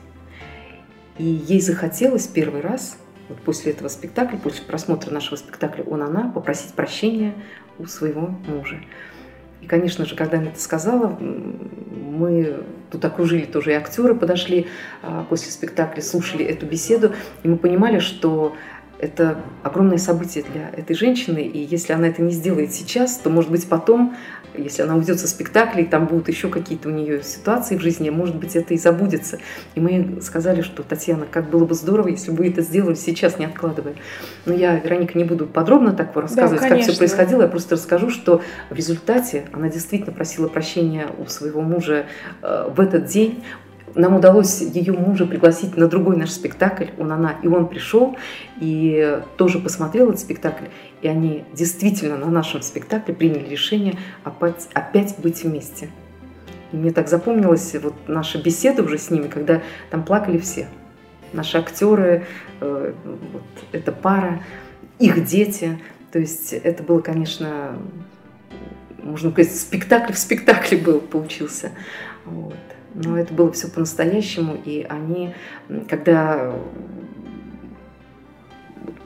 [1.18, 2.98] И ей захотелось первый раз,
[3.30, 7.36] вот после этого спектакля, после просмотра нашего спектакля «Он-она», попросить прощения
[7.78, 8.80] у своего мужа.
[9.64, 12.58] И, конечно же, когда она это сказала, мы
[12.92, 14.68] тут окружили тоже и актеры подошли
[15.02, 18.56] а, после спектакля, слушали эту беседу, и мы понимали, что
[19.04, 23.52] это огромное событие для этой женщины, и если она это не сделает сейчас, то, может
[23.52, 24.16] быть, потом
[24.56, 28.12] если она уйдет со спектакля, и там будут еще какие-то у нее ситуации в жизни,
[28.12, 29.40] может быть, это и забудется.
[29.74, 33.40] И мы сказали, что, Татьяна, как было бы здорово, если бы вы это сделали сейчас,
[33.40, 33.96] не откладывая.
[34.46, 37.42] Но я, Вероника, не буду подробно так рассказывать, да, как все происходило.
[37.42, 42.06] Я просто расскажу, что в результате она действительно просила прощения у своего мужа
[42.42, 43.44] э, в этот день
[43.96, 48.18] нам удалось ее мужа пригласить на другой наш спектакль, он, она, и он пришел,
[48.60, 50.66] и тоже посмотрел этот спектакль,
[51.02, 55.90] и они действительно на нашем спектакле приняли решение опять, опять быть вместе.
[56.72, 60.68] И мне так запомнилась вот наша беседа уже с ними, когда там плакали все.
[61.32, 62.26] Наши актеры,
[62.62, 64.42] э, вот эта пара,
[65.00, 65.80] их дети.
[66.12, 67.78] То есть это было, конечно,
[69.04, 71.72] можно сказать, спектакль в спектакле был, получился.
[72.26, 72.56] Вот.
[72.94, 75.34] Но это было все по-настоящему, и они,
[75.90, 76.54] когда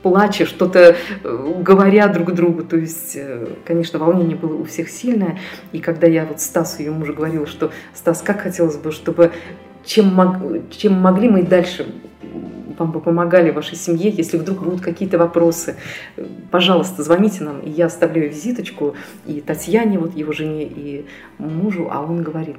[0.02, 2.62] плача, что-то э, говоря друг другу.
[2.62, 5.38] То есть, э, конечно, волнение было у всех сильное.
[5.72, 9.32] И когда я вот Стасу, ее мужу, говорила, что Стас, как хотелось бы, чтобы
[9.84, 10.36] чем, мог,
[10.70, 11.86] чем могли мы дальше
[12.78, 15.74] вам бы помогали вашей семье, если вдруг будут какие-то вопросы,
[16.52, 18.94] пожалуйста, звоните нам, и я оставляю визиточку
[19.26, 21.04] и Татьяне, вот его жене, и
[21.38, 22.58] мужу, а он говорит,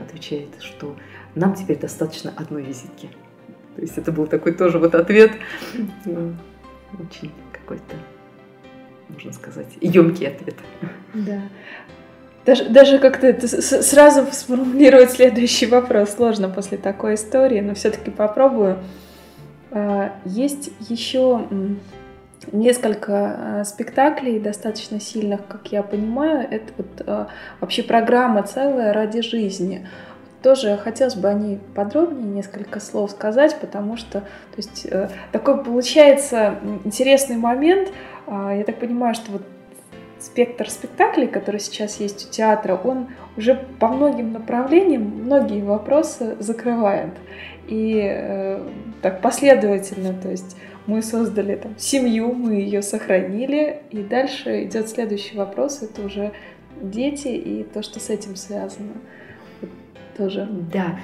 [0.00, 0.96] отвечает, что
[1.34, 3.08] нам теперь достаточно одной визитки.
[3.76, 5.32] То есть это был такой тоже вот ответ,
[6.04, 6.34] ну,
[6.98, 7.94] очень какой-то,
[9.08, 10.56] можно сказать, емкий ответ.
[11.14, 11.42] Да.
[12.44, 18.78] Даже, даже как-то сразу сформулировать следующий вопрос сложно после такой истории, но все-таки попробую.
[19.70, 21.46] А, есть еще
[22.52, 26.46] несколько а, спектаклей достаточно сильных, как я понимаю.
[26.50, 27.28] Это вот а,
[27.60, 29.86] вообще программа целая ради жизни.
[30.42, 35.64] Тоже хотелось бы о ней подробнее несколько слов сказать, потому что то есть, э, такой
[35.64, 37.92] получается интересный момент.
[38.26, 39.42] А, я так понимаю, что вот
[40.20, 47.14] спектр спектаклей, который сейчас есть у театра, он уже по многим направлениям многие вопросы закрывает.
[47.66, 48.62] И э,
[49.02, 50.56] так последовательно, то есть
[50.88, 56.32] мы создали там семью, мы ее сохранили, и дальше идет следующий вопрос, это уже
[56.80, 58.94] дети и то, что с этим связано
[60.16, 60.48] тоже.
[60.72, 60.98] Да,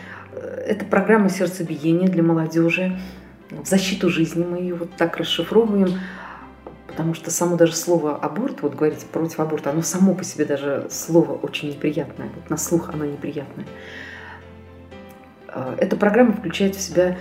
[0.67, 2.99] это программа сердцебиения для молодежи.
[3.51, 6.01] В защиту жизни мы ее вот так расшифровываем,
[6.87, 10.87] потому что само даже слово аборт, вот говорить против аборта, оно само по себе даже
[10.91, 13.67] слово очень неприятное, вот на слух оно неприятное.
[15.49, 17.19] Э, эта программа включает в себя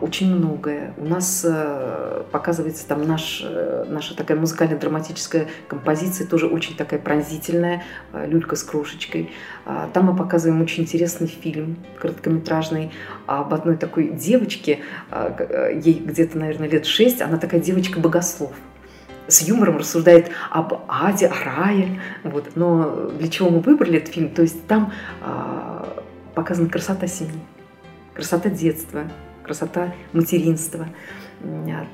[0.00, 0.94] очень многое.
[0.96, 7.84] У нас э, показывается там наш, э, наша такая музыкально-драматическая композиция, тоже очень такая пронзительная,
[8.12, 9.30] э, «Люлька с крошечкой».
[9.66, 12.90] А, там мы показываем очень интересный фильм, короткометражный,
[13.26, 18.52] об одной такой девочке, а, ей где-то, наверное, лет шесть, она такая девочка-богослов
[19.26, 22.00] с юмором рассуждает об аде, о рае.
[22.24, 22.52] Вот.
[22.54, 24.30] Но для чего мы выбрали этот фильм?
[24.30, 24.90] То есть там
[26.34, 27.38] показана красота семьи,
[28.14, 29.04] красота детства,
[29.48, 30.88] красота материнства.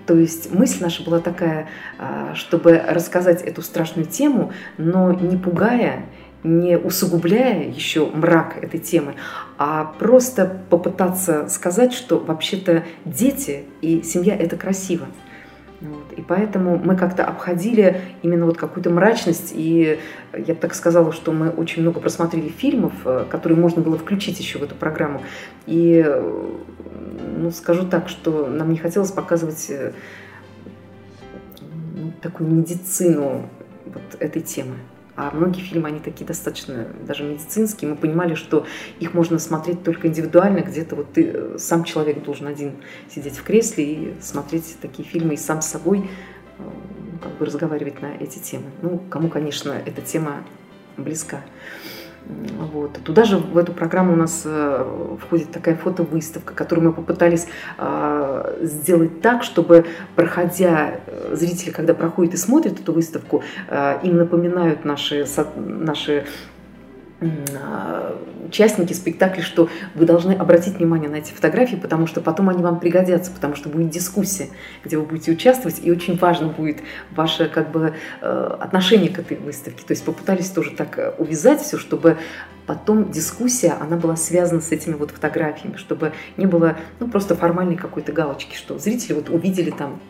[0.06, 6.06] То есть мысль наша была такая, а, чтобы рассказать эту страшную тему, но не пугая,
[6.42, 9.14] не усугубляя еще мрак этой темы,
[9.56, 15.06] а просто попытаться сказать, что вообще-то дети и семья– это красиво.
[15.84, 16.12] Вот.
[16.16, 19.98] И поэтому мы как-то обходили именно вот какую-то мрачность, и
[20.32, 24.40] я бы так сказала, что мы очень много просмотрели фильмов, э, которые можно было включить
[24.40, 25.20] еще в эту программу.
[25.66, 26.02] И
[27.36, 29.92] ну, скажу так, что нам не хотелось показывать э,
[31.60, 33.48] ну, такую медицину
[33.84, 34.76] вот этой темы.
[35.16, 37.90] А многие фильмы, они такие достаточно даже медицинские.
[37.90, 38.66] Мы понимали, что
[38.98, 40.60] их можно смотреть только индивидуально.
[40.60, 42.72] Где-то вот ты, э, сам человек должен один
[43.08, 46.02] сидеть в кресле и смотреть такие фильмы и сам с собой э,
[46.58, 48.64] ну, как бы разговаривать на эти темы.
[48.82, 50.42] Ну, кому, конечно, эта тема
[50.96, 51.42] близка.
[52.26, 52.98] Вот.
[53.04, 58.58] Туда же в эту программу у нас э, входит такая фотовыставка, которую мы попытались э,
[58.62, 59.84] сделать так, чтобы,
[60.16, 63.42] проходя, э, зрители, когда проходят и смотрят эту выставку,
[64.02, 66.53] им напоминают наши, наши а,
[68.46, 72.78] участники спектакля, что вы должны обратить внимание на эти фотографии, потому что потом они вам
[72.78, 74.48] пригодятся, потому что будет дискуссия,
[74.84, 76.78] где вы будете участвовать, и очень важно будет
[77.10, 79.84] ваше как бы э, отношение к этой выставке.
[79.84, 82.18] То есть попытались тоже так э, увязать все, чтобы
[82.66, 87.76] потом дискуссия, она была связана с этими вот фотографиями, чтобы не было ну, просто формальной
[87.76, 90.00] какой-то галочки, что зрители вот увидели там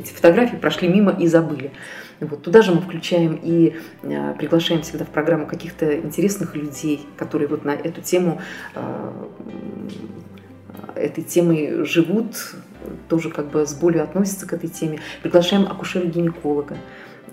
[0.00, 1.72] эти фотографии, прошли мимо и забыли.
[2.20, 7.48] Вот туда же мы включаем и э, приглашаем всегда в программу каких-то интересных людей, которые
[7.48, 8.40] вот на эту тему,
[8.74, 9.12] э,
[10.96, 12.36] этой темой живут,
[13.08, 15.00] тоже как бы с болью относятся к этой теме.
[15.22, 16.76] Приглашаем акушера-гинеколога.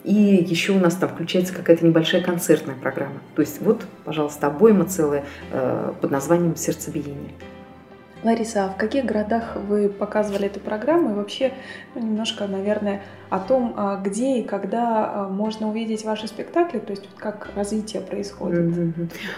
[0.04, 3.20] И еще у нас там включается какая-то небольшая концертная программа.
[3.36, 7.34] То есть вот, пожалуйста, обойма целая э, под названием «Сердцебиение».
[8.24, 11.12] Лариса, а в каких городах вы показывали эту программу?
[11.12, 11.54] И вообще
[11.96, 16.92] ну, немножко, наверное, о том, а, где и когда а, можно увидеть ваши спектакли, то
[16.92, 18.74] есть как развитие происходит?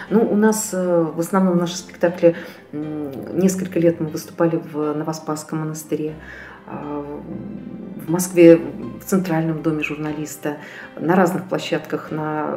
[0.08, 2.36] Ну, у нас э, в основном наши спектакли
[2.72, 6.14] несколько лет мы выступали в Новоспасском монастыре,
[6.70, 8.56] в Москве
[9.00, 10.58] в Центральном доме журналиста,
[10.98, 12.10] на разных площадках.
[12.10, 12.54] На...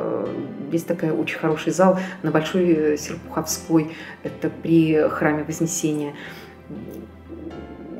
[0.71, 3.91] Есть такой очень хороший зал на Большой Серпуховской,
[4.23, 6.13] это при Храме Вознесения.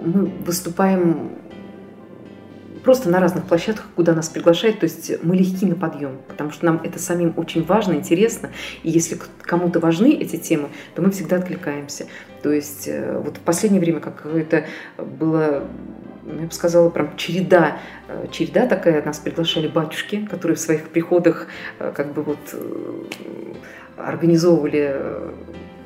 [0.05, 1.31] Мы выступаем
[2.83, 4.79] просто на разных площадках, куда нас приглашают.
[4.79, 8.49] То есть мы легки на подъем, потому что нам это самим очень важно, интересно.
[8.83, 12.07] И если кому-то важны эти темы, то мы всегда откликаемся.
[12.41, 14.65] То есть э, вот в последнее время как это
[14.97, 15.63] было
[16.25, 20.89] ну, я бы сказала, прям череда, э, череда такая, нас приглашали батюшки, которые в своих
[20.89, 21.47] приходах
[21.79, 22.39] э, как бы вот
[23.97, 24.99] организовывали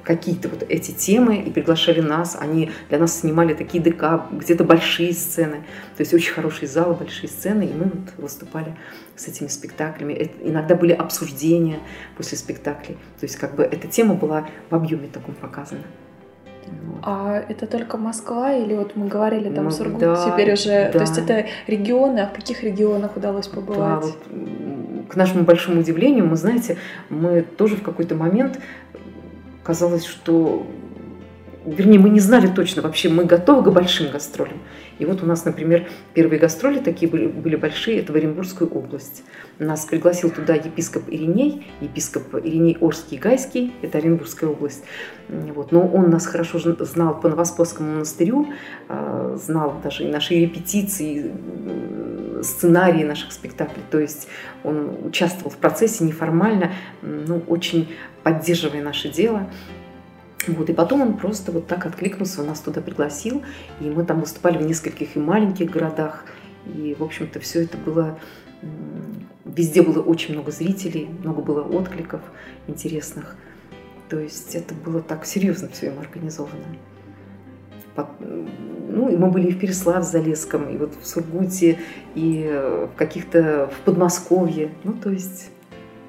[0.07, 2.37] какие-то вот эти темы и приглашали нас.
[2.39, 5.57] Они для нас снимали такие ДК, где-то большие сцены.
[5.97, 7.63] То есть очень хорошие залы, большие сцены.
[7.63, 8.77] И мы вот выступали
[9.17, 10.13] с этими спектаклями.
[10.13, 11.79] Это, иногда были обсуждения
[12.15, 12.95] после спектаклей.
[13.19, 15.83] То есть как бы эта тема была в объеме таком показана.
[16.67, 16.99] Вот.
[17.03, 20.91] А это только Москва или вот мы говорили там ну, Сургут да, теперь уже, да.
[20.91, 24.01] то есть это регионы, а в каких регионах удалось побывать?
[24.01, 26.77] Да, вот, к нашему большому удивлению, мы знаете,
[27.09, 28.59] мы тоже в какой-то момент
[29.67, 30.65] казалось, что...
[31.67, 34.59] Вернее, мы не знали точно вообще, мы готовы к большим гастролям.
[34.99, 39.23] И вот у нас, например, первые гастроли такие были, были большие, это в Оренбургскую область.
[39.59, 44.85] Нас пригласил туда епископ Ириней, епископ Ириней Орский Гайский, это Оренбургская область.
[45.27, 45.73] Вот.
[45.73, 48.47] Но он нас хорошо знал по Новоспосскому монастырю,
[48.87, 51.33] а, знал даже и наши репетиции,
[52.43, 53.83] сценарии наших спектаклей.
[53.91, 54.29] То есть
[54.63, 57.89] он участвовал в процессе неформально, ну, очень
[58.23, 59.49] поддерживая наше дело.
[60.45, 63.43] Вот, и потом он просто вот так откликнулся, он нас туда пригласил,
[63.81, 66.25] и мы там выступали в нескольких и маленьких городах,
[66.65, 68.19] и, в общем-то, все это было...
[69.45, 72.21] Везде было очень много зрителей, много было откликов
[72.67, 73.35] интересных.
[74.09, 76.63] То есть это было так серьезно все им организовано.
[78.19, 81.79] Ну, и мы были и в Переслав-Залесском, и вот в Сургуте,
[82.15, 84.71] и в каких-то в Подмосковье.
[84.83, 85.49] Ну, то есть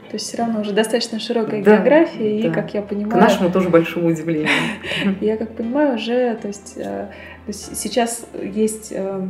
[0.09, 2.49] то есть все равно уже достаточно широкая да, география, да.
[2.49, 3.13] и, как я понимаю...
[3.13, 4.49] К нашему тоже большому удивлению.
[5.21, 9.27] Я как понимаю, уже то есть, э, то есть сейчас есть э,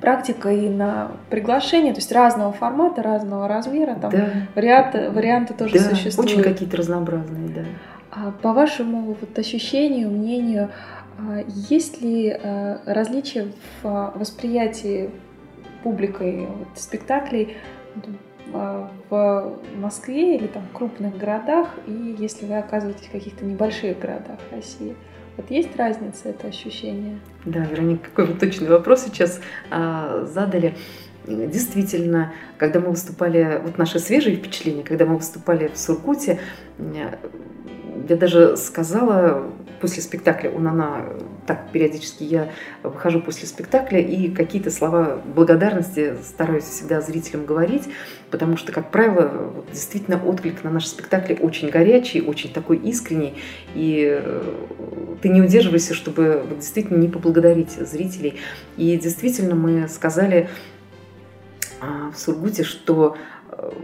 [0.00, 4.30] практика и на приглашение, то есть разного формата, разного размера, там да.
[4.54, 6.30] варианты, варианты тоже да, существуют.
[6.30, 7.64] очень какие-то разнообразные, да.
[8.12, 10.70] А по вашему вот ощущению, мнению,
[11.18, 13.48] а есть ли э, различия
[13.82, 15.10] в восприятии
[15.82, 17.56] публикой вот, спектаклей
[18.52, 24.94] в Москве или там крупных городах, и если вы оказываетесь в каких-то небольших городах России.
[25.36, 27.18] Вот есть разница, это ощущение?
[27.44, 30.74] Да, Вероника, какой вы точный вопрос сейчас а, задали.
[31.26, 36.38] Действительно, когда мы выступали, вот наши свежие впечатления, когда мы выступали в Сургуте,
[38.08, 41.04] я даже сказала после спектакля у Нана,
[41.46, 42.50] так периодически я
[42.82, 47.84] выхожу после спектакля и какие-то слова благодарности стараюсь всегда зрителям говорить,
[48.30, 53.34] потому что, как правило, действительно отклик на наши спектакли очень горячий, очень такой искренний,
[53.74, 54.52] и э,
[55.22, 58.40] ты не удерживаешься, чтобы действительно не поблагодарить зрителей.
[58.76, 60.48] И действительно мы сказали
[61.80, 63.16] а, в Сургуте, что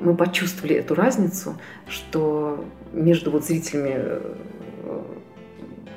[0.01, 1.57] мы почувствовали эту разницу,
[1.89, 4.35] что между вот зрителями, э,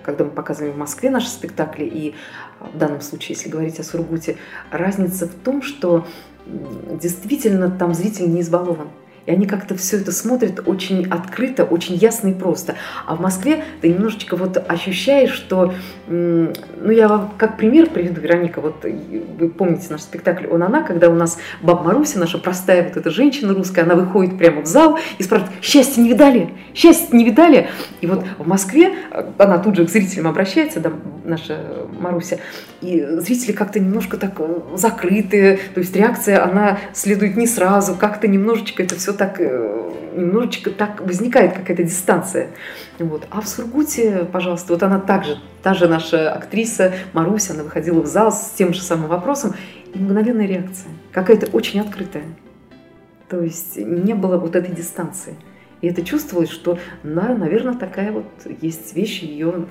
[0.04, 2.16] когда мы показываем в Москве наши спектакли, и
[2.60, 4.38] в данном случае, если говорить о Сургуте,
[4.72, 6.06] разница в том, что
[6.46, 8.90] действительно там зритель не избалован.
[9.26, 12.76] И они как-то все это смотрят очень открыто, очень ясно и просто.
[13.06, 15.74] А в Москве ты немножечко вот ощущаешь, что,
[16.08, 21.16] ну я как пример приведу, Вероника, вот вы помните наш спектакль «Он, она», когда у
[21.16, 25.24] нас баба Маруся, наша простая вот эта женщина русская, она выходит прямо в зал и
[25.24, 26.54] спрашивает, счастье не видали?
[26.76, 27.70] Счастье не видали?
[28.02, 28.94] И вот в Москве,
[29.40, 30.92] она тут же к зрителям обращается, да,
[31.24, 31.60] наша
[32.00, 32.38] Маруся,
[32.82, 38.28] и зрители как-то немножко так э, закрытые, то есть реакция, она следует не сразу, как-то
[38.28, 42.50] немножечко это все так, э, немножечко так возникает какая-то дистанция.
[43.00, 43.28] Вот.
[43.30, 48.06] А в Сургуте, пожалуйста, вот она также, та же наша актриса Маруся, она выходила в
[48.06, 49.56] зал с тем же самым вопросом,
[49.94, 52.26] и мгновенная реакция, какая-то очень открытая.
[53.30, 55.36] То есть не было вот этой дистанции.
[55.82, 58.26] И это чувствовалось, что, да, наверное, такая вот
[58.62, 59.66] есть вещь, ее,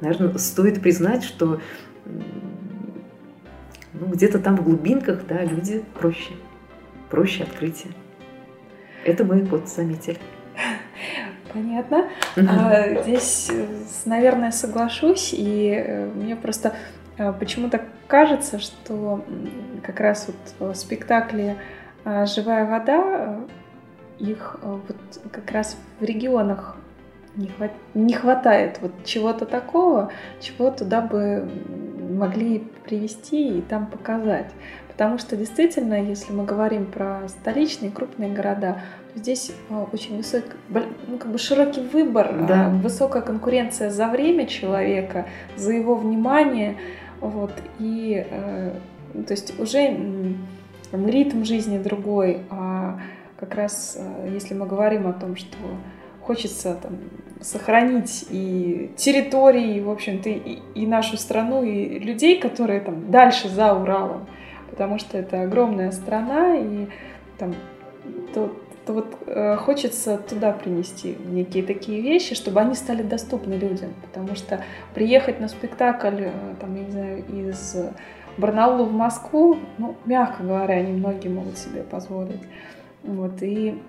[0.00, 1.60] наверное, стоит признать, что
[3.94, 6.32] ну, где-то там в глубинках, да, люди проще,
[7.10, 7.92] проще открытие.
[9.04, 10.18] Это мы вот заметили.
[11.52, 12.08] Понятно.
[12.36, 13.50] А, здесь,
[14.06, 16.74] наверное, соглашусь, и мне просто
[17.38, 19.24] почему-то кажется, что
[19.84, 20.28] как раз
[20.58, 21.56] вот в спектакле
[22.04, 23.40] «Живая вода»
[24.18, 24.96] их вот
[25.32, 26.76] как раз в регионах
[27.36, 27.72] не, хват...
[27.94, 31.48] не хватает вот чего-то такого, чего туда бы
[32.10, 34.50] могли привести и там показать.
[34.96, 38.80] Потому что действительно, если мы говорим про столичные крупные города,
[39.12, 40.52] то здесь а, очень высокий,
[41.08, 42.68] ну, как бы широкий выбор, а, да.
[42.68, 45.26] высокая конкуренция за время человека,
[45.56, 46.76] за его внимание.
[47.20, 48.72] Вот, и э,
[49.26, 49.96] то есть уже
[50.90, 53.00] там, ритм жизни другой, а
[53.40, 55.56] как раз э, если мы говорим о том, что
[56.20, 56.98] хочется там,
[57.40, 63.48] сохранить и территории, и, в общем-то, и, и нашу страну, и людей, которые там дальше
[63.48, 64.26] за Уралом,
[64.74, 66.88] потому что это огромная страна, и
[67.38, 67.54] там
[68.34, 68.52] то,
[68.84, 74.34] то вот э, хочется туда принести некие такие вещи, чтобы они стали доступны людям, потому
[74.34, 74.60] что
[74.92, 77.76] приехать на спектакль, э, там, я не знаю, из
[78.36, 82.42] Барнаула в Москву, ну, мягко говоря, немногие могут себе позволить.
[83.04, 83.80] Вот, и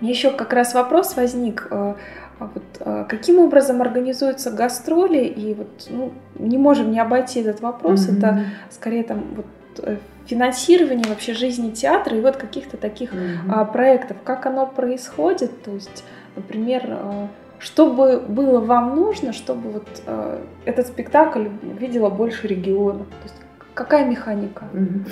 [0.00, 1.94] еще как раз вопрос возник, э,
[2.38, 7.62] а вот, э, каким образом организуются гастроли, и вот ну, не можем не обойти этот
[7.62, 8.18] вопрос, mm-hmm.
[8.18, 13.72] это скорее там вот, э, финансирование вообще жизни театра и вот каких-то таких mm-hmm.
[13.72, 16.04] проектов, как оно происходит, то есть,
[16.36, 21.48] например, а, что бы было вам нужно, чтобы вот а, этот спектакль
[21.78, 23.36] видела больше регионов, то есть
[23.74, 24.66] какая механика?
[24.72, 25.06] Mm-hmm.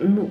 [0.00, 0.30] Ну,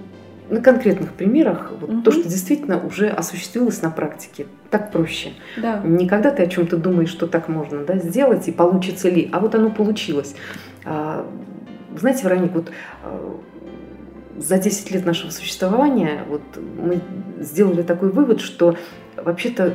[0.50, 2.02] на конкретных примерах вот угу.
[2.02, 5.32] то, что действительно уже осуществилось на практике, так проще.
[5.58, 5.82] Да.
[5.84, 9.40] Не когда ты о чем-то думаешь, что так можно да, сделать и получится ли, а
[9.40, 10.36] вот оно получилось.
[10.86, 11.26] А,
[11.96, 12.72] знаете, Вероника, вот
[14.38, 16.42] за 10 лет нашего существования вот
[16.78, 17.02] мы
[17.40, 18.78] сделали такой вывод, что
[19.16, 19.74] вообще-то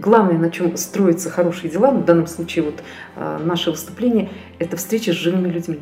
[0.00, 2.82] главное, на чем строятся хорошие дела, ну, в данном случае вот
[3.16, 5.80] а, наше выступление, это встреча с живыми людьми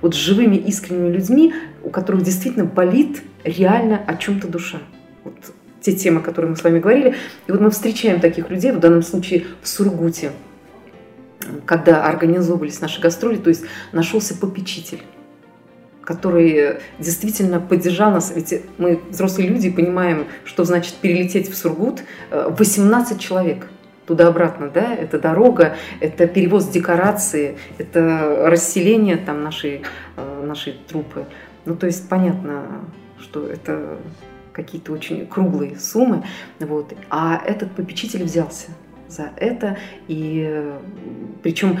[0.00, 4.78] вот с живыми искренними людьми, у которых действительно болит реально о чем-то душа.
[5.24, 5.34] Вот
[5.80, 7.14] те темы, о которых мы с вами говорили.
[7.46, 10.32] И вот мы встречаем таких людей, в данном случае в Сургуте,
[11.64, 15.00] когда организовывались наши гастроли, то есть нашелся попечитель
[16.10, 18.32] который действительно поддержал нас.
[18.34, 23.68] Ведь мы, взрослые люди, понимаем, что значит перелететь в Сургут 18 человек–
[24.10, 29.82] туда-обратно, да, это дорога, это перевоз декорации, это расселение там нашей,
[30.16, 31.26] э, нашей трупы.
[31.64, 32.64] Ну, то есть понятно,
[33.20, 33.98] что это
[34.52, 36.24] какие-то очень круглые суммы,
[36.58, 36.92] вот.
[37.08, 38.70] А этот попечитель взялся
[39.10, 39.76] за это,
[40.08, 40.72] и
[41.42, 41.78] причем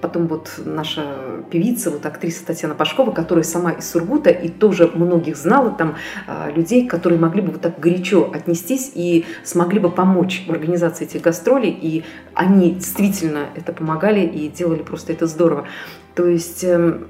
[0.00, 1.16] потом вот наша
[1.50, 5.96] певица, вот актриса Татьяна Пашкова, которая сама из Сургута и тоже многих знала там
[6.26, 11.04] а, людей, которые могли бы вот так горячо отнестись и смогли бы помочь в организации
[11.04, 15.66] этих гастролей, и они действительно это помогали и делали просто это здорово.
[16.14, 17.08] То есть эм,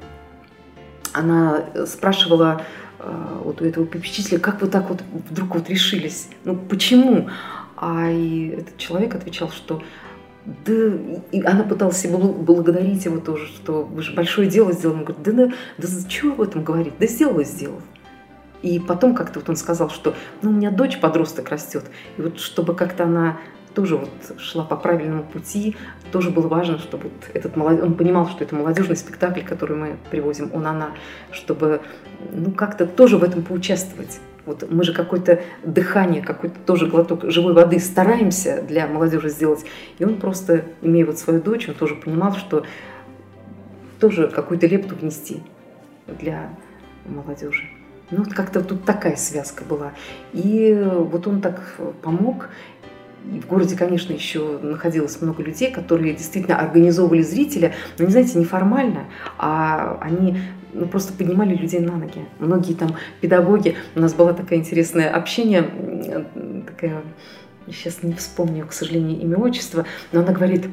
[1.13, 2.63] она спрашивала
[2.99, 7.29] а, вот у этого попечителя, как вы так вот вдруг вот решились, ну почему?
[7.83, 9.83] А и этот человек отвечал, что
[10.45, 10.73] да,
[11.33, 14.99] и она пыталась его благодарить его тоже, что вы же большое дело сделали.
[14.99, 16.93] Он говорит, да, да, да чего об этом говорить?
[16.99, 17.81] Да сделал и сделал.
[18.61, 21.85] И потом как-то вот он сказал, что ну, у меня дочь подросток растет,
[22.19, 23.39] и вот чтобы как-то она
[23.75, 25.75] тоже вот шла по правильному пути,
[26.13, 29.97] тоже было важно, чтобы вот этот молодежь, он понимал, что это молодежный спектакль, который мы
[30.11, 30.91] привозим, он, она,
[31.31, 31.81] чтобы
[32.31, 34.21] ну как-то тоже в этом поучаствовать.
[34.51, 39.65] Вот мы же какое-то дыхание, какой-то тоже глоток живой воды стараемся для молодежи сделать.
[40.01, 42.65] И он просто, имея вот свою дочь, он тоже понимал, что
[44.01, 45.43] тоже какую-то лепту внести
[46.07, 46.49] для
[47.07, 47.63] молодежи.
[48.11, 49.93] Ну, вот как-то тут такая связка была.
[50.33, 52.49] И вот он так помог.
[53.33, 58.37] И в городе, конечно, еще находилось много людей, которые действительно организовывали зрителя, но, не знаете,
[58.37, 59.05] неформально,
[59.39, 60.41] а они
[60.73, 62.25] ну, просто поднимали людей на ноги.
[62.39, 65.63] Многие там педагоги, у нас было такое интересное общение,
[66.67, 67.03] такая,
[67.67, 70.67] сейчас не вспомню, к сожалению, имя, отчество, но она говорит,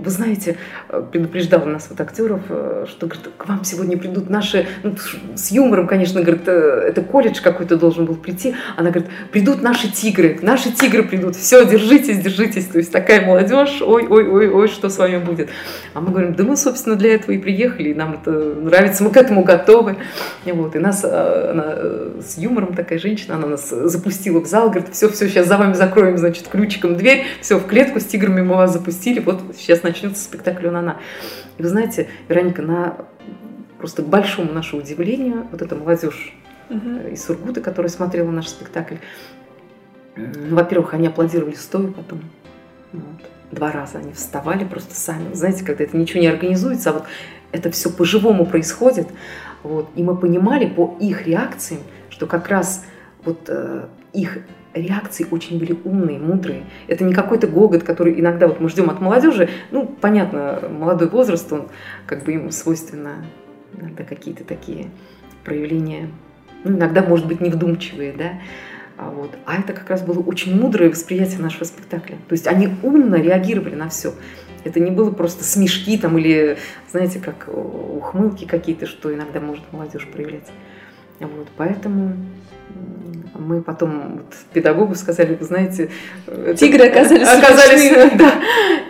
[0.00, 0.56] вы знаете,
[0.88, 4.94] э, предупреждала нас вот актеров, э, что говорит, к вам сегодня придут наши, ну,
[5.34, 8.54] с юмором, конечно, говорит, э, это колледж какой-то должен был прийти.
[8.76, 12.66] Она говорит, придут наши тигры, наши тигры придут, все, держитесь, держитесь.
[12.66, 15.50] То есть такая молодежь, ой, ой, ой, ой, что с вами будет.
[15.94, 19.10] А мы говорим, да мы, собственно, для этого и приехали, и нам это нравится, мы
[19.10, 19.96] к этому готовы.
[20.44, 21.76] И вот, и нас, она
[22.20, 25.74] с юмором такая женщина, она нас запустила в зал, говорит, все, все, сейчас за вами
[25.74, 30.22] закроем, значит, ключиком дверь, все, в клетку с тиграми мы вас запустили, вот сейчас начнется
[30.22, 30.96] спектакль «Унана».
[31.58, 32.96] И вы знаете, Вероника, на
[33.78, 36.34] просто к большому нашему удивлению, вот эта молодежь
[36.68, 37.08] угу.
[37.10, 38.96] из Сургута, которая смотрела наш спектакль,
[40.16, 42.20] Ну, во-первых, они аплодировали стоя потом.
[42.92, 43.04] Вот.
[43.52, 45.34] Два раза они вставали просто сами.
[45.34, 47.04] Знаете, когда это ничего не организуется, а вот
[47.52, 49.08] это все по-живому происходит.
[49.62, 49.88] Вот.
[49.96, 52.84] И мы понимали по их реакциям, что как раз
[53.24, 54.38] вот э, их
[54.74, 56.64] реакции очень были умные, мудрые.
[56.86, 59.48] Это не какой-то гогот, который иногда вот мы ждем от молодежи.
[59.70, 61.68] Ну, понятно, молодой возраст, он
[62.06, 63.24] как бы ему свойственно
[63.78, 64.90] иногда какие-то такие
[65.44, 66.08] проявления,
[66.64, 68.32] ну, иногда, может быть, невдумчивые, да,
[68.96, 69.30] а, вот.
[69.46, 72.16] а это как раз было очень мудрое восприятие нашего спектакля.
[72.28, 74.12] То есть они умно реагировали на все.
[74.62, 76.58] Это не было просто смешки там или,
[76.90, 80.48] знаете, как ухмылки какие-то, что иногда может молодежь проявлять.
[81.18, 82.14] Вот, поэтому
[83.40, 85.90] мы потом вот, педагогу сказали, вы знаете...
[86.56, 88.32] Тигры оказались Оказались, да.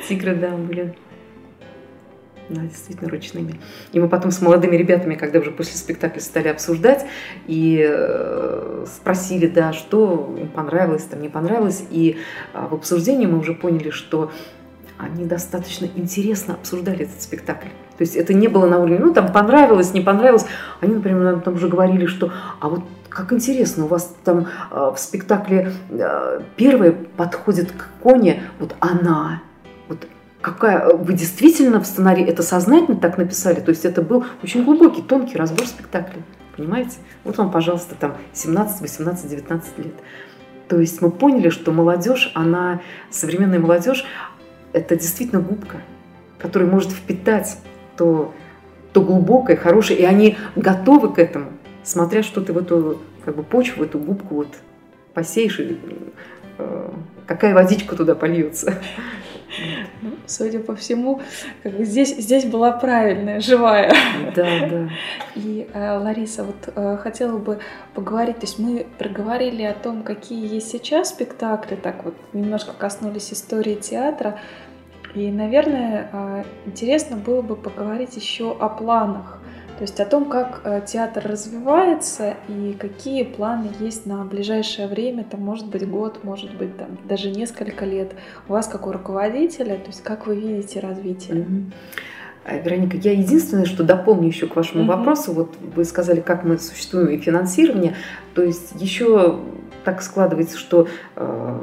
[0.09, 0.95] Тигры, да, были
[2.51, 3.61] да, действительно ручными.
[3.93, 7.07] И мы потом с молодыми ребятами, когда уже после спектакля стали обсуждать,
[7.47, 11.85] и э, спросили, да, что им понравилось, там не понравилось.
[11.91, 12.19] И
[12.53, 14.33] э, в обсуждении мы уже поняли, что
[14.99, 17.69] они достаточно интересно обсуждали этот спектакль.
[17.97, 20.47] То есть это не было на уровне, ну, там понравилось, не понравилось.
[20.81, 24.99] Они, например, там уже говорили, что, а вот как интересно, у вас там э, в
[24.99, 29.43] спектакле э, первая подходит к Коне, вот она,
[29.89, 30.07] вот
[30.41, 35.03] какая вы действительно в сценарии это сознательно так написали, то есть это был очень глубокий,
[35.03, 36.23] тонкий разбор спектакля,
[36.57, 36.99] понимаете?
[37.25, 39.95] Вот вам, пожалуйста, там 17, 18, 19 лет.
[40.69, 42.81] То есть мы поняли, что молодежь, она,
[43.11, 44.05] современная молодежь,
[44.73, 45.79] это действительно губка,
[46.39, 47.59] которая может впитать
[47.97, 48.33] то,
[48.93, 51.51] то глубокое, хорошее, и они готовы к этому,
[51.83, 54.49] смотря что ты в эту как бы почву, в эту губку вот
[55.15, 55.79] посеешь, и,
[56.59, 56.91] э,
[57.27, 58.75] какая водичка туда польется.
[60.03, 61.21] Ну, судя по всему,
[61.63, 63.93] как бы здесь, здесь была правильная, живая.
[64.35, 64.89] Да, да.
[65.35, 67.59] И, э, Лариса, вот э, хотела бы
[67.95, 73.33] поговорить, то есть мы проговорили о том, какие есть сейчас спектакли, так вот немножко коснулись
[73.33, 74.39] истории театра,
[75.15, 79.40] и, наверное, э, интересно было бы поговорить еще о планах
[79.81, 85.25] то есть о том, как э, театр развивается и какие планы есть на ближайшее время,
[85.25, 88.13] там может быть год, может быть там даже несколько лет.
[88.47, 91.39] У вас как у руководителя, то есть как вы видите развитие?
[91.39, 92.63] Mm-hmm.
[92.63, 94.87] Вероника, я единственное, что дополню еще к вашему mm-hmm.
[94.99, 97.95] вопросу, вот вы сказали, как мы существуем и финансирование,
[98.35, 99.41] то есть еще
[99.87, 101.61] так складывается, что э,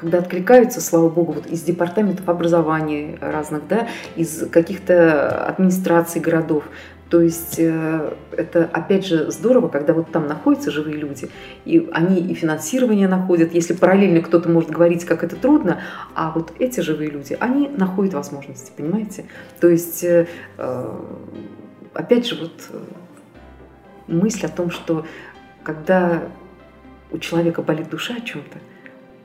[0.00, 3.86] когда откликаются, слава богу, вот из департаментов образования разных, да,
[4.16, 6.64] из каких-то администраций городов,
[7.10, 11.28] то есть э, это, опять же, здорово, когда вот там находятся живые люди,
[11.64, 15.82] и они и финансирование находят, если параллельно кто-то может говорить, как это трудно,
[16.14, 19.24] а вот эти живые люди, они находят возможности, понимаете?
[19.58, 21.00] То есть, э, э,
[21.94, 22.52] опять же, вот
[24.06, 25.04] мысль о том, что
[25.64, 26.22] когда
[27.10, 28.58] у человека болит душа о чем-то,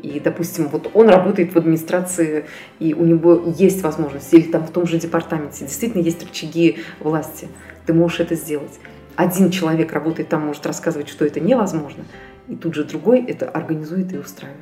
[0.01, 2.45] и, допустим, вот он работает в администрации,
[2.79, 7.47] и у него есть возможность, или там в том же департаменте, действительно есть рычаги власти,
[7.85, 8.79] ты можешь это сделать.
[9.15, 12.03] Один человек работает там, может рассказывать, что это невозможно,
[12.47, 14.59] и тут же другой это организует и устраивает.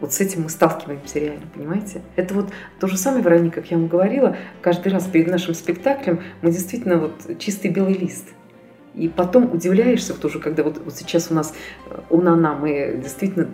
[0.00, 2.02] Вот с этим мы сталкиваемся реально, понимаете?
[2.16, 6.22] Это вот то же самое, Вероника, как я вам говорила, каждый раз перед нашим спектаклем
[6.42, 8.26] мы действительно вот чистый белый лист.
[8.94, 11.54] И потом удивляешься тоже, когда вот, вот сейчас у нас
[11.90, 13.46] э, у Нана мы действительно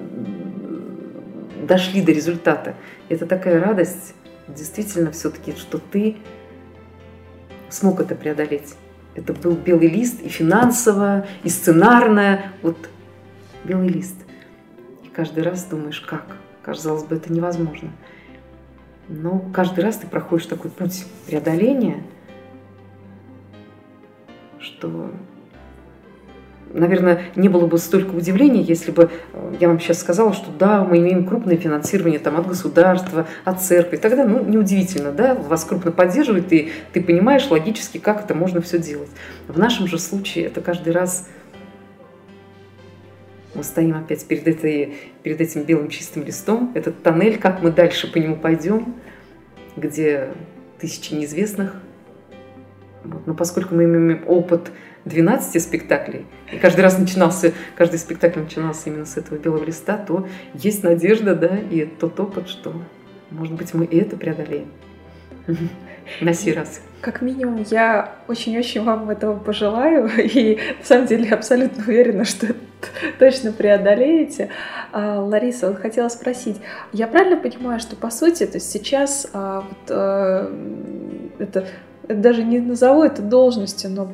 [1.66, 2.74] дошли до результата.
[3.08, 4.14] Это такая радость,
[4.48, 6.16] действительно все-таки, что ты
[7.70, 8.74] смог это преодолеть.
[9.14, 12.52] Это был белый лист и финансово, и сценарно.
[12.62, 12.88] Вот
[13.64, 14.16] белый лист.
[15.04, 16.36] И каждый раз думаешь, как?
[16.62, 17.90] Казалось бы, это невозможно.
[19.08, 22.02] Но каждый раз ты проходишь такой путь преодоления,
[24.58, 25.12] что
[26.72, 30.84] наверное, не было бы столько удивления, если бы э, я вам сейчас сказала, что да,
[30.84, 33.96] мы имеем крупное финансирование там, от государства, от церкви.
[33.96, 38.78] Тогда, ну, неудивительно, да, вас крупно поддерживают, и ты понимаешь логически, как это можно все
[38.78, 39.10] делать.
[39.48, 41.28] В нашем же случае это каждый раз
[43.54, 48.10] мы стоим опять перед, этой, перед этим белым чистым листом, этот тоннель, как мы дальше
[48.10, 48.94] по нему пойдем,
[49.76, 50.30] где
[50.80, 51.74] тысячи неизвестных.
[53.04, 53.26] Вот.
[53.26, 54.70] Но поскольку мы имеем опыт
[55.04, 60.26] 12 спектаклей, и каждый раз начинался, каждый спектакль начинался именно с этого белого листа, то
[60.54, 62.74] есть надежда, да, и тот опыт, что,
[63.30, 64.68] может быть, мы и это преодолеем
[66.20, 66.80] на сей раз.
[67.00, 72.60] Как минимум, я очень-очень вам этого пожелаю, и на самом деле абсолютно уверена, что это
[73.18, 74.50] точно преодолеете.
[74.92, 76.58] А, Лариса, вот хотела спросить,
[76.92, 79.90] я правильно понимаю, что по сути, то есть сейчас а, вот,
[81.40, 81.66] это,
[82.08, 84.12] это даже не назову это должностью, но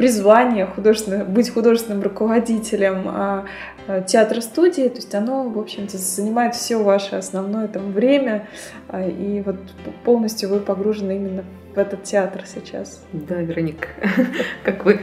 [0.00, 3.44] призвание художественно, быть художественным руководителем а,
[3.86, 8.48] а, театра-студии, то есть оно, в общем-то, занимает все ваше основное там время,
[8.88, 9.56] а, и вот
[10.02, 11.44] полностью вы погружены именно
[11.74, 13.04] в этот театр сейчас.
[13.12, 13.88] Да, Вероника,
[14.64, 15.00] как вы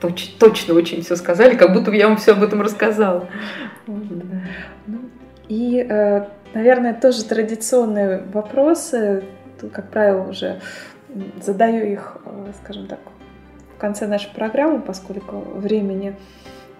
[0.00, 3.28] точ, точно очень все сказали, как будто я вам все об этом рассказала.
[3.86, 5.00] Ну,
[5.48, 6.24] и, э,
[6.54, 9.24] наверное, тоже традиционные вопросы,
[9.70, 10.60] как правило, уже
[11.40, 13.00] задаю их, э, скажем так,
[13.76, 16.16] в конце нашей программы, поскольку времени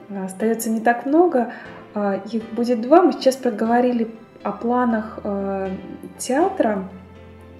[0.08, 1.52] э, остается не так много.
[1.94, 3.02] А, их будет два.
[3.02, 4.10] Мы сейчас проговорили
[4.42, 5.20] о планах
[6.18, 6.86] театра,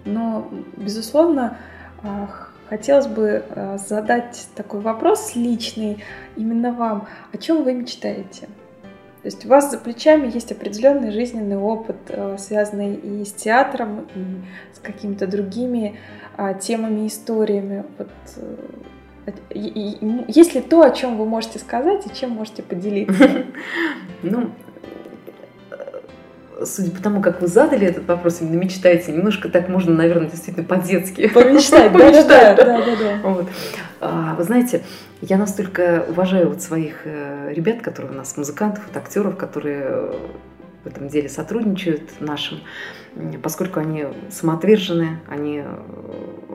[0.05, 0.47] но,
[0.77, 1.57] безусловно,
[2.69, 6.03] Хотелось бы э, задать такой вопрос личный
[6.37, 7.07] именно вам.
[7.33, 8.49] О чем вы мечтаете?
[9.23, 14.07] То есть у вас за плечами есть определенный жизненный опыт, э, связанный и с театром,
[14.15, 16.24] и с какими-то другими а,
[16.61, 17.85] темами, историями.
[17.99, 19.33] Вот, э,
[20.29, 23.45] есть ли то, о чем вы можете сказать и чем можете поделиться?
[24.23, 24.53] Ну,
[26.65, 30.67] судя по тому, как вы задали этот вопрос, именно мечтаете, немножко так можно, наверное, действительно
[30.67, 31.29] по-детски.
[31.93, 33.47] Помечтать, да, да, да.
[34.01, 34.83] А, вы знаете,
[35.21, 40.13] я настолько уважаю вот своих э, ребят, которые у нас, музыкантов, актеров, которые
[40.85, 42.61] в этом деле сотрудничают нашим,
[43.43, 45.77] поскольку они самоотвержены, они э,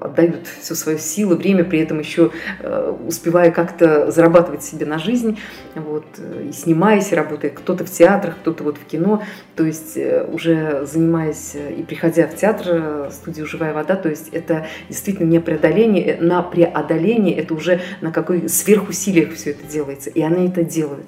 [0.01, 5.39] отдают всю свою силу, время, при этом еще э, успевая как-то зарабатывать себе на жизнь,
[5.75, 6.05] вот,
[6.47, 9.23] и снимаясь, и работая кто-то в театрах, кто-то вот в кино,
[9.55, 14.67] то есть э, уже занимаясь и приходя в театр, студию «Живая вода», то есть это
[14.89, 20.49] действительно не преодоление, на преодоление, это уже на какой сверхусилиях все это делается, и они
[20.49, 21.07] это делают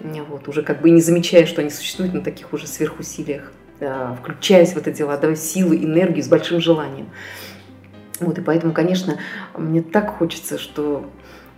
[0.00, 3.52] вот, уже как бы не замечая, что они существуют на таких уже сверхусилиях,
[4.18, 7.08] включаясь в это дело, отдавая силы, энергию с большим желанием.
[8.18, 9.18] Вот, и поэтому, конечно,
[9.56, 11.08] мне так хочется, что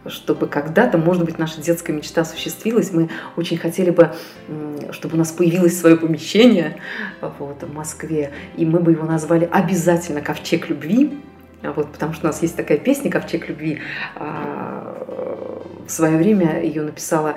[0.06, 2.92] чтобы когда-то, может быть, наша детская мечта осуществилась.
[2.92, 4.12] Мы очень хотели бы,
[4.90, 6.78] чтобы у нас появилось свое помещение
[7.20, 11.20] вот, в Москве, и мы бы его назвали обязательно «Ковчег любви»,
[11.62, 13.80] вот, потому что у нас есть такая песня «Ковчег любви».
[15.86, 17.36] В свое время ее написала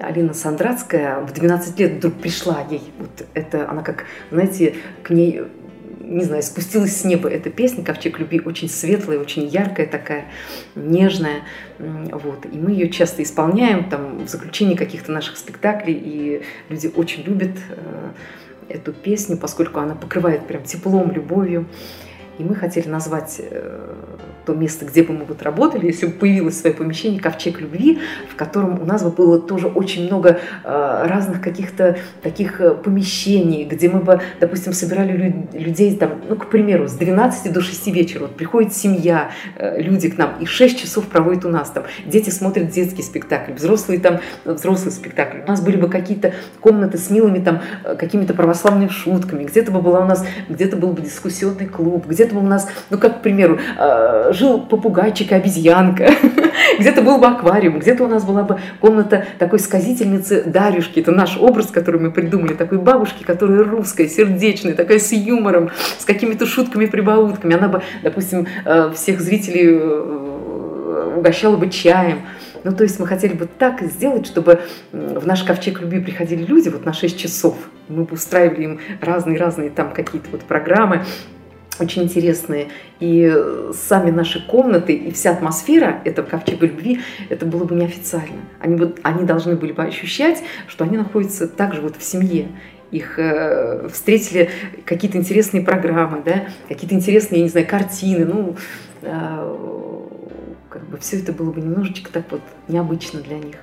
[0.00, 1.20] Алина Сандратская.
[1.20, 2.82] В 12 лет вдруг пришла ей.
[2.98, 5.42] Вот это она как, знаете, к ней
[6.12, 10.26] не знаю, спустилась с неба эта песня «Ковчег любви», очень светлая, очень яркая такая,
[10.74, 11.42] нежная,
[11.78, 17.22] вот, и мы ее часто исполняем, там, в заключении каких-то наших спектаклей, и люди очень
[17.22, 18.10] любят э,
[18.68, 21.66] эту песню, поскольку она покрывает прям теплом, любовью,
[22.42, 23.94] и мы хотели назвать э,
[24.44, 28.34] то место, где бы мы вот работали, если бы появилось свое помещение «Ковчег любви», в
[28.34, 33.88] котором у нас бы было тоже очень много э, разных каких-то таких э, помещений, где
[33.88, 38.22] мы бы, допустим, собирали людей, там, ну, к примеру, с 12 до 6 вечера.
[38.22, 41.84] Вот приходит семья, люди к нам, и 6 часов проводят у нас там.
[42.06, 45.38] Дети смотрят детский спектакль, взрослые там, взрослый спектакль.
[45.44, 50.00] У нас были бы какие-то комнаты с милыми там какими-то православными шутками, где-то бы была
[50.00, 53.58] у нас, где-то был бы дискуссионный клуб, где где-то у нас, ну как, к примеру,
[53.78, 56.10] э, жил попугайчик и обезьянка,
[56.78, 61.36] где-то был бы аквариум, где-то у нас была бы комната такой сказительницы Дарюшки, это наш
[61.38, 66.86] образ, который мы придумали, такой бабушки, которая русская, сердечная, такая с юмором, с какими-то шутками,
[66.86, 67.54] прибаутками.
[67.54, 72.22] Она бы, допустим, э, всех зрителей э, угощала бы чаем.
[72.64, 74.60] Ну, то есть мы хотели бы так сделать, чтобы
[74.92, 77.56] в наш ковчег любви приходили люди вот на 6 часов.
[77.88, 81.04] Мы бы устраивали им разные-разные там какие-то вот программы,
[81.80, 82.68] очень интересные.
[83.00, 83.34] И
[83.74, 88.42] сами наши комнаты и вся атмосфера этого ковчега любви, это было бы неофициально.
[88.60, 92.48] Они, бы, они должны были бы ощущать, что они находятся также вот в семье.
[92.90, 94.50] Их э, встретили
[94.84, 98.26] какие-то интересные программы, да, какие-то интересные, я не знаю, картины.
[98.26, 98.56] Ну,
[99.00, 99.98] э,
[100.68, 103.56] как бы все это было бы немножечко так вот необычно для них.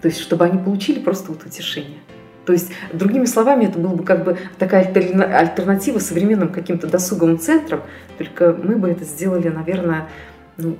[0.00, 1.98] То есть, чтобы они получили просто вот утешение.
[2.44, 7.82] То есть, другими словами, это была бы как бы такая альтернатива современным каким-то досуговым центрам,
[8.18, 10.08] только мы бы это сделали, наверное,
[10.56, 10.76] ну,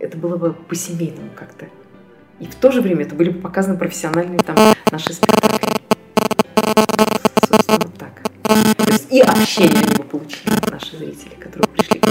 [0.00, 1.66] это было бы по-семейному как-то.
[2.40, 4.56] И в то же время это были бы показаны профессиональные там
[4.90, 5.68] наши спектакли.
[7.48, 8.22] Собственно, вот так.
[8.42, 12.02] То есть и общение бы получили наши зрители, которые пришли.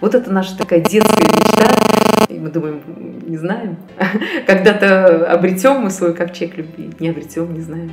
[0.00, 2.26] Вот это наша такая детская мечта.
[2.28, 2.82] И мы думаем,
[3.28, 3.76] не знаем.
[4.46, 7.92] Когда-то обретем мы свой ковчег любви, не обретем, не знаем.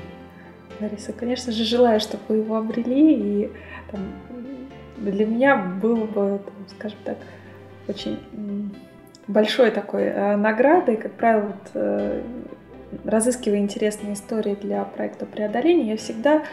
[0.79, 3.51] Лариса, конечно же, желаю, чтобы вы его обрели, и
[3.91, 4.01] там,
[4.97, 7.17] для меня было бы, там, скажем так,
[7.87, 8.19] очень
[9.27, 12.21] большой такой э, наградой, как правило, вот, э,
[13.03, 16.43] разыскивая интересные истории для проекта преодоления, я всегда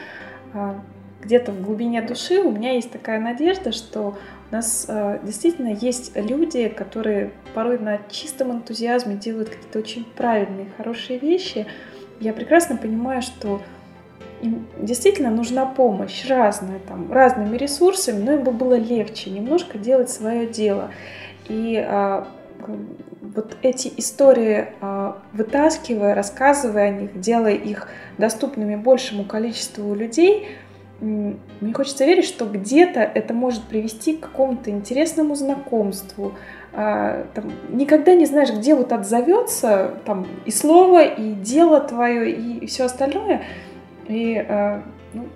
[0.55, 0.75] э,
[1.23, 4.17] где-то в глубине души у меня есть такая надежда, что
[4.53, 10.67] у нас э, действительно есть люди, которые порой на чистом энтузиазме делают какие-то очень правильные,
[10.77, 11.67] хорошие вещи.
[12.21, 13.63] Я прекрасно понимаю, что
[14.43, 20.11] им действительно нужна помощь разная, там, разными ресурсами, но им бы было легче немножко делать
[20.11, 20.91] свое дело.
[21.49, 22.29] И а,
[23.23, 27.89] вот эти истории а, вытаскивая, рассказывая о них, делая их
[28.19, 30.47] доступными большему количеству людей,
[31.03, 36.35] мне хочется верить, что где-то это может привести к какому-то интересному знакомству.
[36.73, 42.67] А, там, никогда не знаешь, где вот отзовется там, и слово, и дело твое, и
[42.67, 43.43] все остальное.
[44.09, 44.83] И а,
[45.13, 45.27] ну,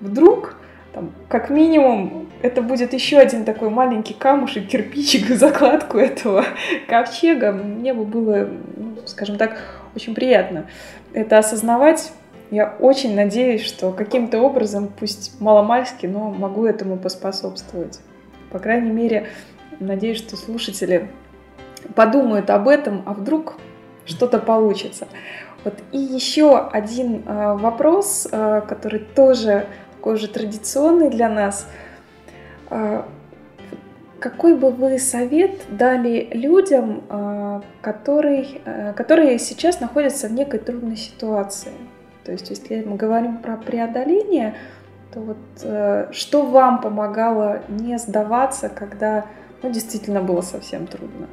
[0.00, 0.56] вдруг,
[0.92, 6.44] там, как минимум, это будет еще один такой маленький камушек, кирпичик, закладку этого
[6.88, 7.52] ковчега.
[7.52, 9.58] Мне бы было, ну, скажем так,
[9.94, 10.66] очень приятно
[11.12, 12.12] это осознавать
[12.50, 18.00] я очень надеюсь, что каким-то образом, пусть маломальски, но могу этому поспособствовать.
[18.50, 19.28] По крайней мере,
[19.80, 21.10] надеюсь, что слушатели
[21.94, 23.56] подумают об этом, а вдруг
[24.06, 25.06] что-то получится.
[25.64, 25.74] Вот.
[25.92, 31.68] И еще один э, вопрос, э, который тоже такой же традиционный для нас.
[32.70, 33.02] Э,
[34.20, 41.70] какой бы вы совет дали людям, которые, которые сейчас находятся в некой трудной ситуации?
[42.28, 44.54] То есть, если мы говорим про преодоление,
[45.14, 49.24] то вот э, что вам помогало не сдаваться, когда
[49.62, 51.26] ну, действительно было совсем трудно?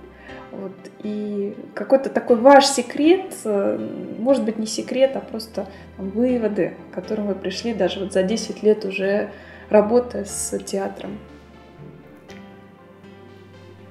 [0.53, 0.71] Вот,
[1.03, 3.77] и какой-то такой ваш секрет, э,
[4.19, 5.67] может быть не секрет, а просто
[5.97, 9.31] там, выводы, к которым вы пришли даже вот за 10 лет уже
[9.69, 11.19] работая с театром.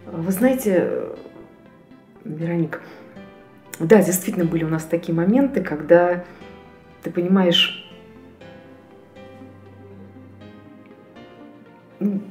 [0.06, 1.10] Вы знаете,
[2.24, 2.80] Вероника,
[3.78, 6.24] да, действительно были у нас такие моменты, когда
[7.04, 7.86] ты понимаешь,
[12.00, 12.22] ну,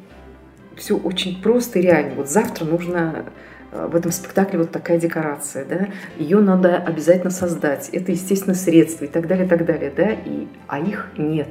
[0.75, 2.15] все очень просто и реально.
[2.15, 3.25] Вот завтра нужно
[3.71, 9.05] э, в этом спектакле вот такая декорация, да, ее надо обязательно создать, это, естественно, средства
[9.05, 11.49] и так далее, и так далее, да, и, а их нет.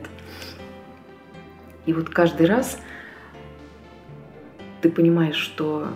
[1.87, 2.77] И вот каждый раз
[4.81, 5.89] ты понимаешь, что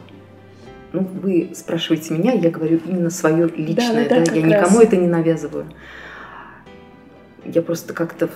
[0.93, 4.87] ну, вы спрашиваете меня, я говорю именно свое личное, да, да, да я никому раз.
[4.87, 5.67] это не навязываю
[7.53, 8.31] я просто как-то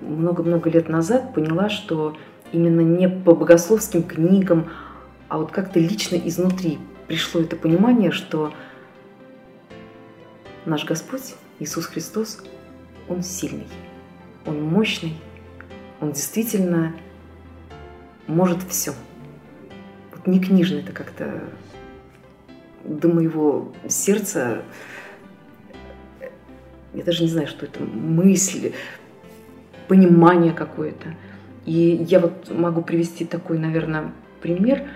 [0.00, 2.16] много-много лет назад поняла, что
[2.52, 4.70] именно не по богословским книгам,
[5.28, 8.52] а вот как-то лично изнутри пришло это понимание, что
[10.64, 12.42] наш Господь Иисус Христос,
[13.08, 13.68] Он сильный,
[14.46, 15.16] Он мощный,
[16.00, 16.94] Он действительно
[18.26, 18.92] может все.
[20.14, 21.42] Вот не книжно это как-то
[22.84, 24.62] до моего сердца
[26.94, 28.72] я даже не знаю, что это, мысль,
[29.88, 31.14] понимание какое-то.
[31.66, 34.88] И я вот могу привести такой, наверное, пример,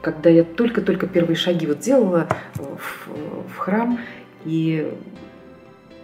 [0.00, 3.08] когда я только-только первые шаги вот делала в,
[3.54, 3.98] в храм,
[4.44, 4.92] и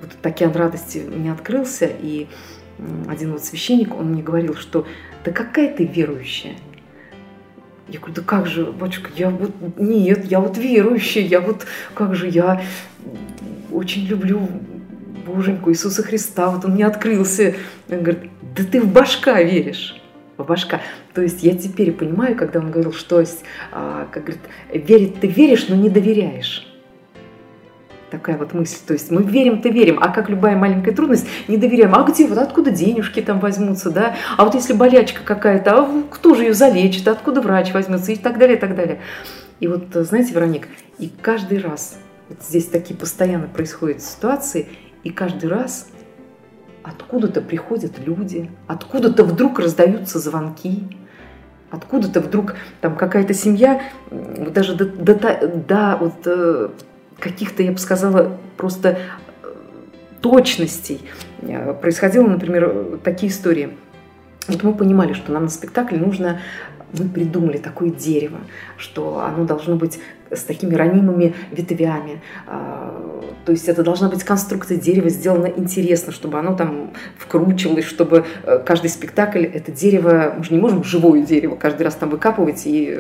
[0.01, 2.29] вот океан радости мне открылся, и
[3.09, 4.87] один вот священник, он мне говорил, что
[5.25, 6.55] да какая ты верующая.
[7.89, 12.15] Я говорю, да как же, батюшка, я вот, нет, я вот верующая, я вот, как
[12.15, 12.63] же, я
[13.71, 14.49] очень люблю
[15.27, 17.55] Боженьку Иисуса Христа, вот он мне открылся.
[17.89, 19.99] Он говорит, да ты в башка веришь
[20.39, 20.81] в башка.
[21.15, 23.23] То есть я теперь понимаю, когда он говорил, что,
[23.73, 24.43] а, как говорит,
[24.73, 26.65] верить ты веришь, но не доверяешь.
[28.11, 28.79] Такая вот мысль.
[28.87, 31.95] То есть мы верим-то верим, а как любая маленькая трудность, не доверяем.
[31.95, 34.15] А где, вот откуда денежки там возьмутся, да?
[34.39, 38.39] А вот если болячка какая-то, а кто же ее залечит, откуда врач возьмется и так
[38.39, 39.01] далее, и так далее.
[39.61, 41.99] И вот, знаете, Вероник, и каждый раз
[42.29, 44.69] вот здесь такие постоянно происходят ситуации,
[45.05, 45.89] и каждый раз
[46.83, 50.85] откуда-то приходят люди, откуда-то вдруг раздаются звонки,
[51.71, 56.69] откуда-то вдруг там какая-то семья, даже до, до, до вот, э,
[57.19, 58.99] каких-то, я бы сказала, просто
[59.43, 59.55] э,
[60.21, 61.01] точностей.
[61.43, 63.77] Э, происходило, например, такие истории.
[64.47, 66.41] Вот мы понимали, что нам на спектакль нужно
[66.93, 68.39] мы придумали такое дерево,
[68.77, 69.99] что оно должно быть
[70.31, 72.21] с такими ранимыми ветвями.
[72.47, 78.25] А, то есть это должна быть конструкция дерева сделана интересно, чтобы оно там вкручивалось, чтобы
[78.45, 82.67] э, каждый спектакль это дерево, мы же не можем живое дерево каждый раз там выкапывать
[82.67, 82.99] и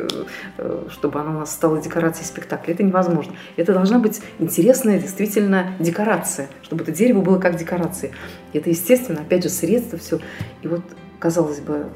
[0.58, 2.72] э, чтобы оно у нас стало декорацией спектакля.
[2.72, 3.34] Это невозможно.
[3.56, 8.12] Это должна быть интересная действительно декорация, чтобы это дерево было как декорация.
[8.52, 10.18] Это, естественно, опять же, средства, все.
[10.62, 10.82] И вот,
[11.18, 11.86] казалось бы,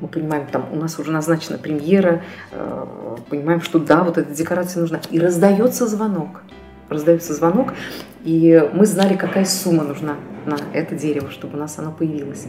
[0.00, 2.86] мы понимаем, там у нас уже назначена премьера, э,
[3.28, 5.00] понимаем, что да, вот эта декорация нужна.
[5.10, 6.42] И раздается звонок.
[6.88, 7.72] раздается звонок,
[8.24, 10.16] и мы знали, какая сумма нужна
[10.46, 12.46] на это дерево, чтобы у нас оно появилось.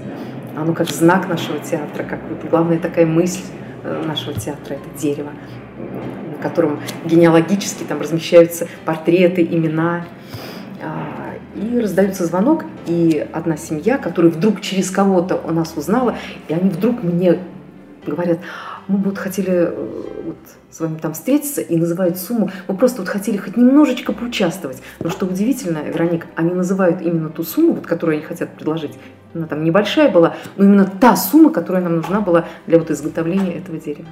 [0.56, 2.20] Оно как знак нашего театра, как
[2.50, 3.44] главная такая мысль
[3.84, 5.32] э, нашего театра, это дерево,
[5.78, 10.06] на котором генеалогически там размещаются портреты, имена.
[11.56, 16.16] И раздается звонок, и одна семья, которая вдруг через кого-то у нас узнала,
[16.48, 17.40] и они вдруг мне
[18.06, 18.40] говорят,
[18.88, 20.38] мы вот хотели э, вот,
[20.70, 22.52] с вами там встретиться и называют сумму.
[22.68, 24.82] Мы просто вот хотели хоть немножечко поучаствовать.
[25.00, 28.92] Но что удивительно, Вероник, они называют именно ту сумму, вот, которую они хотят предложить.
[29.34, 33.58] Она там небольшая была, но именно та сумма, которая нам нужна была для вот изготовления
[33.58, 34.08] этого дерева.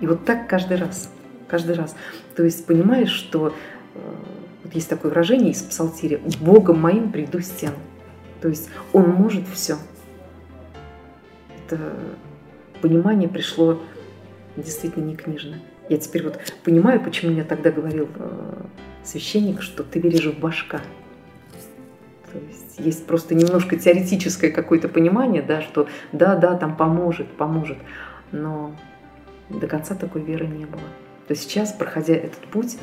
[0.00, 1.10] И вот так каждый раз.
[1.48, 1.94] Каждый раз.
[2.34, 3.54] То есть понимаешь, что
[3.94, 3.98] э,
[4.64, 7.76] вот есть такое выражение из псалтири «Богом моим приду стену».
[8.40, 9.76] То есть Он может все.
[11.66, 11.78] Это
[12.80, 13.80] понимание пришло
[14.56, 15.58] действительно не книжно.
[15.88, 18.62] Я теперь вот понимаю, почему мне тогда говорил э,
[19.02, 20.80] священник, что ты веришь в башка.
[22.32, 27.78] То есть есть просто немножко теоретическое какое-то понимание, да, что да, да, там поможет, поможет,
[28.32, 28.74] но
[29.50, 30.82] до конца такой веры не было.
[31.26, 32.78] То есть сейчас, проходя этот путь,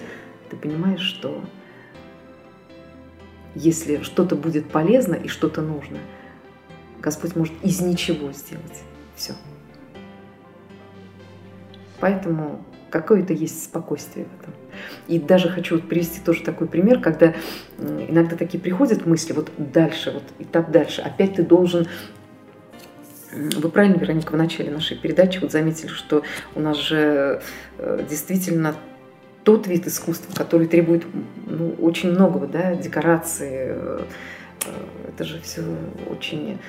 [0.49, 1.43] ты понимаешь, что
[3.55, 5.97] если что-то будет полезно и что-то нужно,
[7.01, 8.83] Господь может из ничего сделать
[9.15, 9.33] все.
[11.99, 14.53] Поэтому какое-то есть спокойствие в этом.
[15.07, 17.33] И даже хочу привести тоже такой пример, когда
[17.79, 21.87] иногда такие приходят мысли, вот дальше, вот этап дальше, опять ты должен
[23.33, 26.23] вы правильно, Вероника, в начале нашей передачи вот заметили, что
[26.53, 27.41] у нас же
[27.77, 28.75] э, действительно
[29.43, 31.05] тот вид искусства, который требует
[31.47, 34.05] ну, очень многого, да, декорации, э,
[35.07, 35.63] это же все
[36.09, 36.59] очень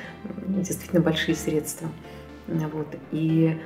[0.47, 1.89] действительно большие средства.
[2.47, 2.89] Вот.
[3.12, 3.59] И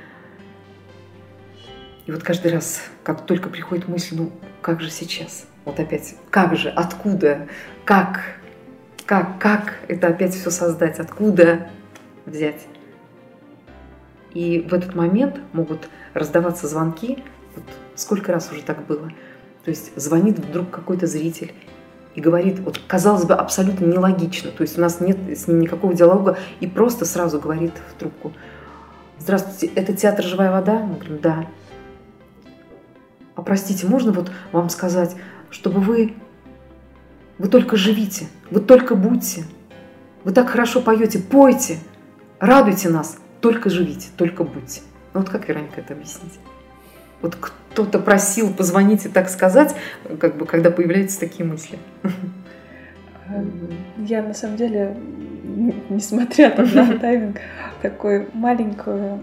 [2.07, 4.31] и вот каждый раз, как только приходит мысль, ну
[4.61, 5.45] как же сейчас?
[5.65, 7.49] Вот опять, как же, откуда,
[7.83, 8.21] как,
[9.05, 11.69] как, как это опять все создать, откуда
[12.25, 12.65] взять?
[14.33, 17.23] И в этот момент могут раздаваться звонки,
[17.57, 19.11] вот сколько раз уже так было.
[19.63, 21.53] То есть звонит вдруг какой-то зритель
[22.15, 25.93] и говорит, вот казалось бы, абсолютно нелогично, то есть у нас нет с ним никакого
[25.93, 28.33] диалога, и просто сразу говорит в трубку,
[29.19, 30.79] здравствуйте, это театр «Живая вода»?
[30.79, 31.47] Мы говорим, да
[33.37, 35.15] а простите, можно вот вам сказать,
[35.51, 36.15] чтобы вы,
[37.37, 39.45] вы только живите, вы только будьте,
[40.23, 41.77] вы так хорошо поете, пойте,
[42.39, 44.81] радуйте нас, только живите, только будьте.
[45.13, 46.33] Ну вот как, Вероника, это объяснить?
[47.21, 49.75] Вот кто-то просил позвонить и так сказать,
[50.19, 51.77] как бы, когда появляются такие мысли.
[53.97, 54.95] Я на самом деле,
[55.89, 57.37] несмотря на тайминг,
[57.81, 59.19] такую маленькую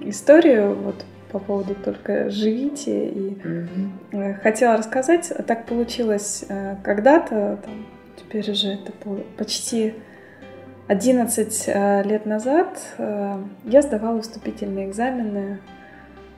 [0.00, 3.08] историю вот по поводу только живите.
[3.08, 4.40] И mm-hmm.
[4.42, 7.86] хотела рассказать, а так получилось э, когда-то, там,
[8.16, 8.92] теперь уже это
[9.36, 9.94] почти
[10.88, 15.60] 11 э, лет назад, я сдавала вступительные экзамены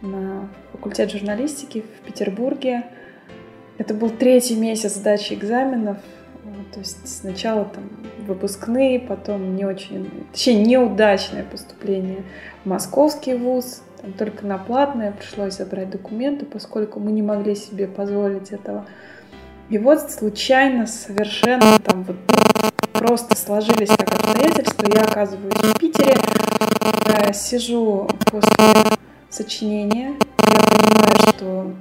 [0.03, 2.85] на факультет журналистики в Петербурге.
[3.79, 5.99] Это был третий месяц сдачи экзаменов.
[6.73, 7.85] То есть сначала там
[8.27, 12.25] выпускные, потом не очень, точнее неудачное поступление
[12.65, 17.87] в московский вуз, там, только на платное пришлось забрать документы, поскольку мы не могли себе
[17.87, 18.87] позволить этого.
[19.69, 22.17] И вот случайно, совершенно там вот
[22.93, 24.87] просто сложились как обстоятельства.
[24.93, 26.17] Я оказываюсь в Питере,
[27.33, 28.97] сижу после
[29.35, 30.15] сочинения.
[30.39, 31.73] Я понимаю, что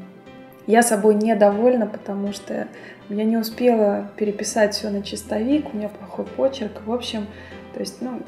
[0.67, 2.67] я собой недовольна, потому что
[3.09, 6.81] я не успела переписать все на чистовик, у меня плохой почерк.
[6.85, 7.27] В общем,
[7.73, 8.21] то есть, ну,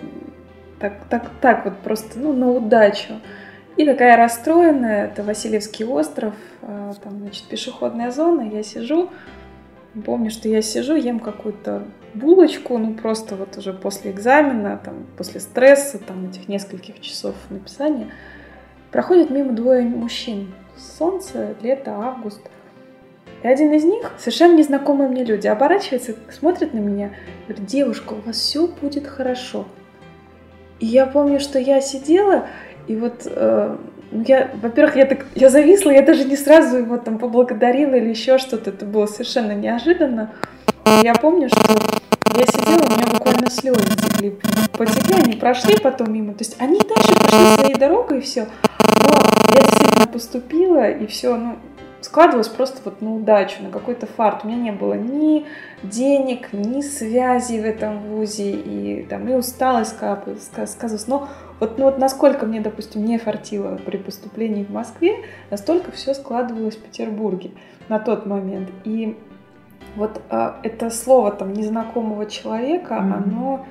[0.80, 3.13] так, так, так вот просто, ну, на удачу.
[3.78, 9.09] И такая расстроенная, это Васильевский остров, а, там, значит, пешеходная зона, я сижу,
[10.05, 15.39] помню, что я сижу, ем какую-то булочку, ну, просто вот уже после экзамена, там, после
[15.39, 18.11] стресса, там, этих нескольких часов написания,
[18.94, 20.54] проходят мимо двое мужчин.
[20.78, 22.41] Солнце, лето, август.
[23.41, 27.12] И один из них, совершенно незнакомые мне люди, оборачивается, смотрит на меня,
[27.48, 29.66] говорит, девушка, у вас все будет хорошо.
[30.80, 32.48] И я помню, что я сидела,
[32.88, 33.76] и вот э,
[34.12, 38.10] ну, я, во-первых, я так, я зависла, я даже не сразу его там поблагодарила или
[38.10, 40.32] еще что-то, это было совершенно неожиданно.
[41.02, 41.60] Я помню, что
[42.38, 44.39] я сидела, буквально слезы текли.
[44.78, 46.34] Потекли, они прошли потом мимо.
[46.34, 48.47] То есть они дальше пошли своей дорогой и все.
[48.80, 49.16] Но
[49.53, 51.57] я действительно поступила, и все, ну,
[52.01, 54.43] складывалось просто вот на удачу, на какой-то фарт.
[54.43, 55.45] У меня не было ни
[55.84, 61.07] денег, ни связей в этом вузе, и там и усталость сказывалась.
[61.07, 66.14] Но Вот, ну, вот насколько мне, допустим, не фартило при поступлении в Москве, настолько все
[66.14, 67.51] складывалось в Петербурге
[67.88, 68.70] на тот момент.
[68.84, 69.18] И
[69.96, 73.24] вот а, это слово там незнакомого человека, mm-hmm.
[73.24, 73.66] оно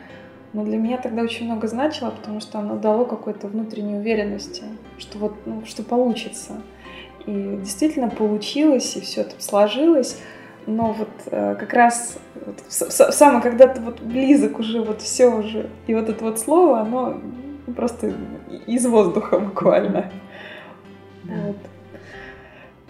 [0.52, 4.64] ну, для меня тогда очень много значило, потому что оно дало какой-то внутренней уверенности,
[4.98, 6.60] что вот, ну, что получится.
[7.26, 10.20] И действительно получилось, и все это сложилось.
[10.66, 15.70] Но вот э, как раз вот, самое, когда ты вот близок уже, вот все уже,
[15.86, 17.20] и вот это вот слово, оно
[17.74, 18.12] просто
[18.66, 20.12] из воздуха буквально.
[21.24, 21.34] Да.
[21.46, 21.56] Вот.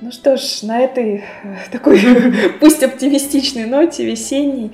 [0.04, 2.00] Ну что ж, на этой э, такой,
[2.60, 4.72] пусть оптимистичной ноте, весенней,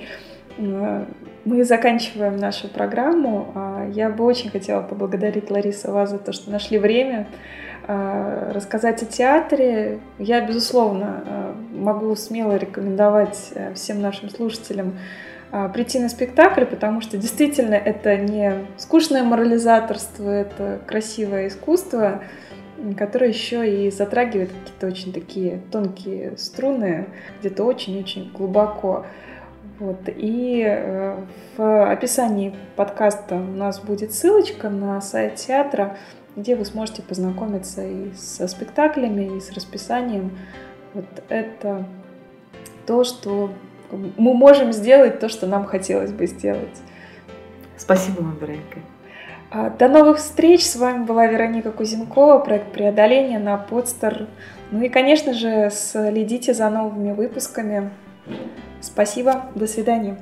[0.57, 1.05] э,
[1.45, 3.51] мы заканчиваем нашу программу.
[3.53, 7.27] А, я бы очень хотела поблагодарить Ларису вас за то, что нашли время
[7.87, 9.99] а, рассказать о театре.
[10.17, 14.97] Я, безусловно, могу смело рекомендовать э, всем нашим слушателям
[15.73, 22.21] прийти на спектакль, потому что действительно это не скучное морализаторство, это красивое искусство,
[22.97, 27.07] которая еще и затрагивает какие-то очень такие тонкие струны,
[27.39, 29.05] где-то очень-очень глубоко.
[29.79, 29.99] Вот.
[30.07, 31.17] И э,
[31.55, 35.97] в описании подкаста у нас будет ссылочка на сайт театра,
[36.35, 40.37] где вы сможете познакомиться и со спектаклями, и с расписанием.
[40.93, 41.85] Вот это
[42.85, 43.51] то, что
[43.91, 46.77] мы можем сделать, то, что нам хотелось бы сделать.
[47.77, 48.79] Спасибо вам, Вероника.
[49.51, 50.63] А, до новых встреч!
[50.63, 54.27] С вами была Вероника Кузенкова, проект преодоления на подстер.
[54.69, 57.89] Ну и, конечно же, следите за новыми выпусками.
[58.79, 60.17] Спасибо, до свидания.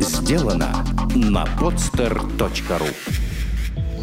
[0.00, 3.27] Сделано на podster.ru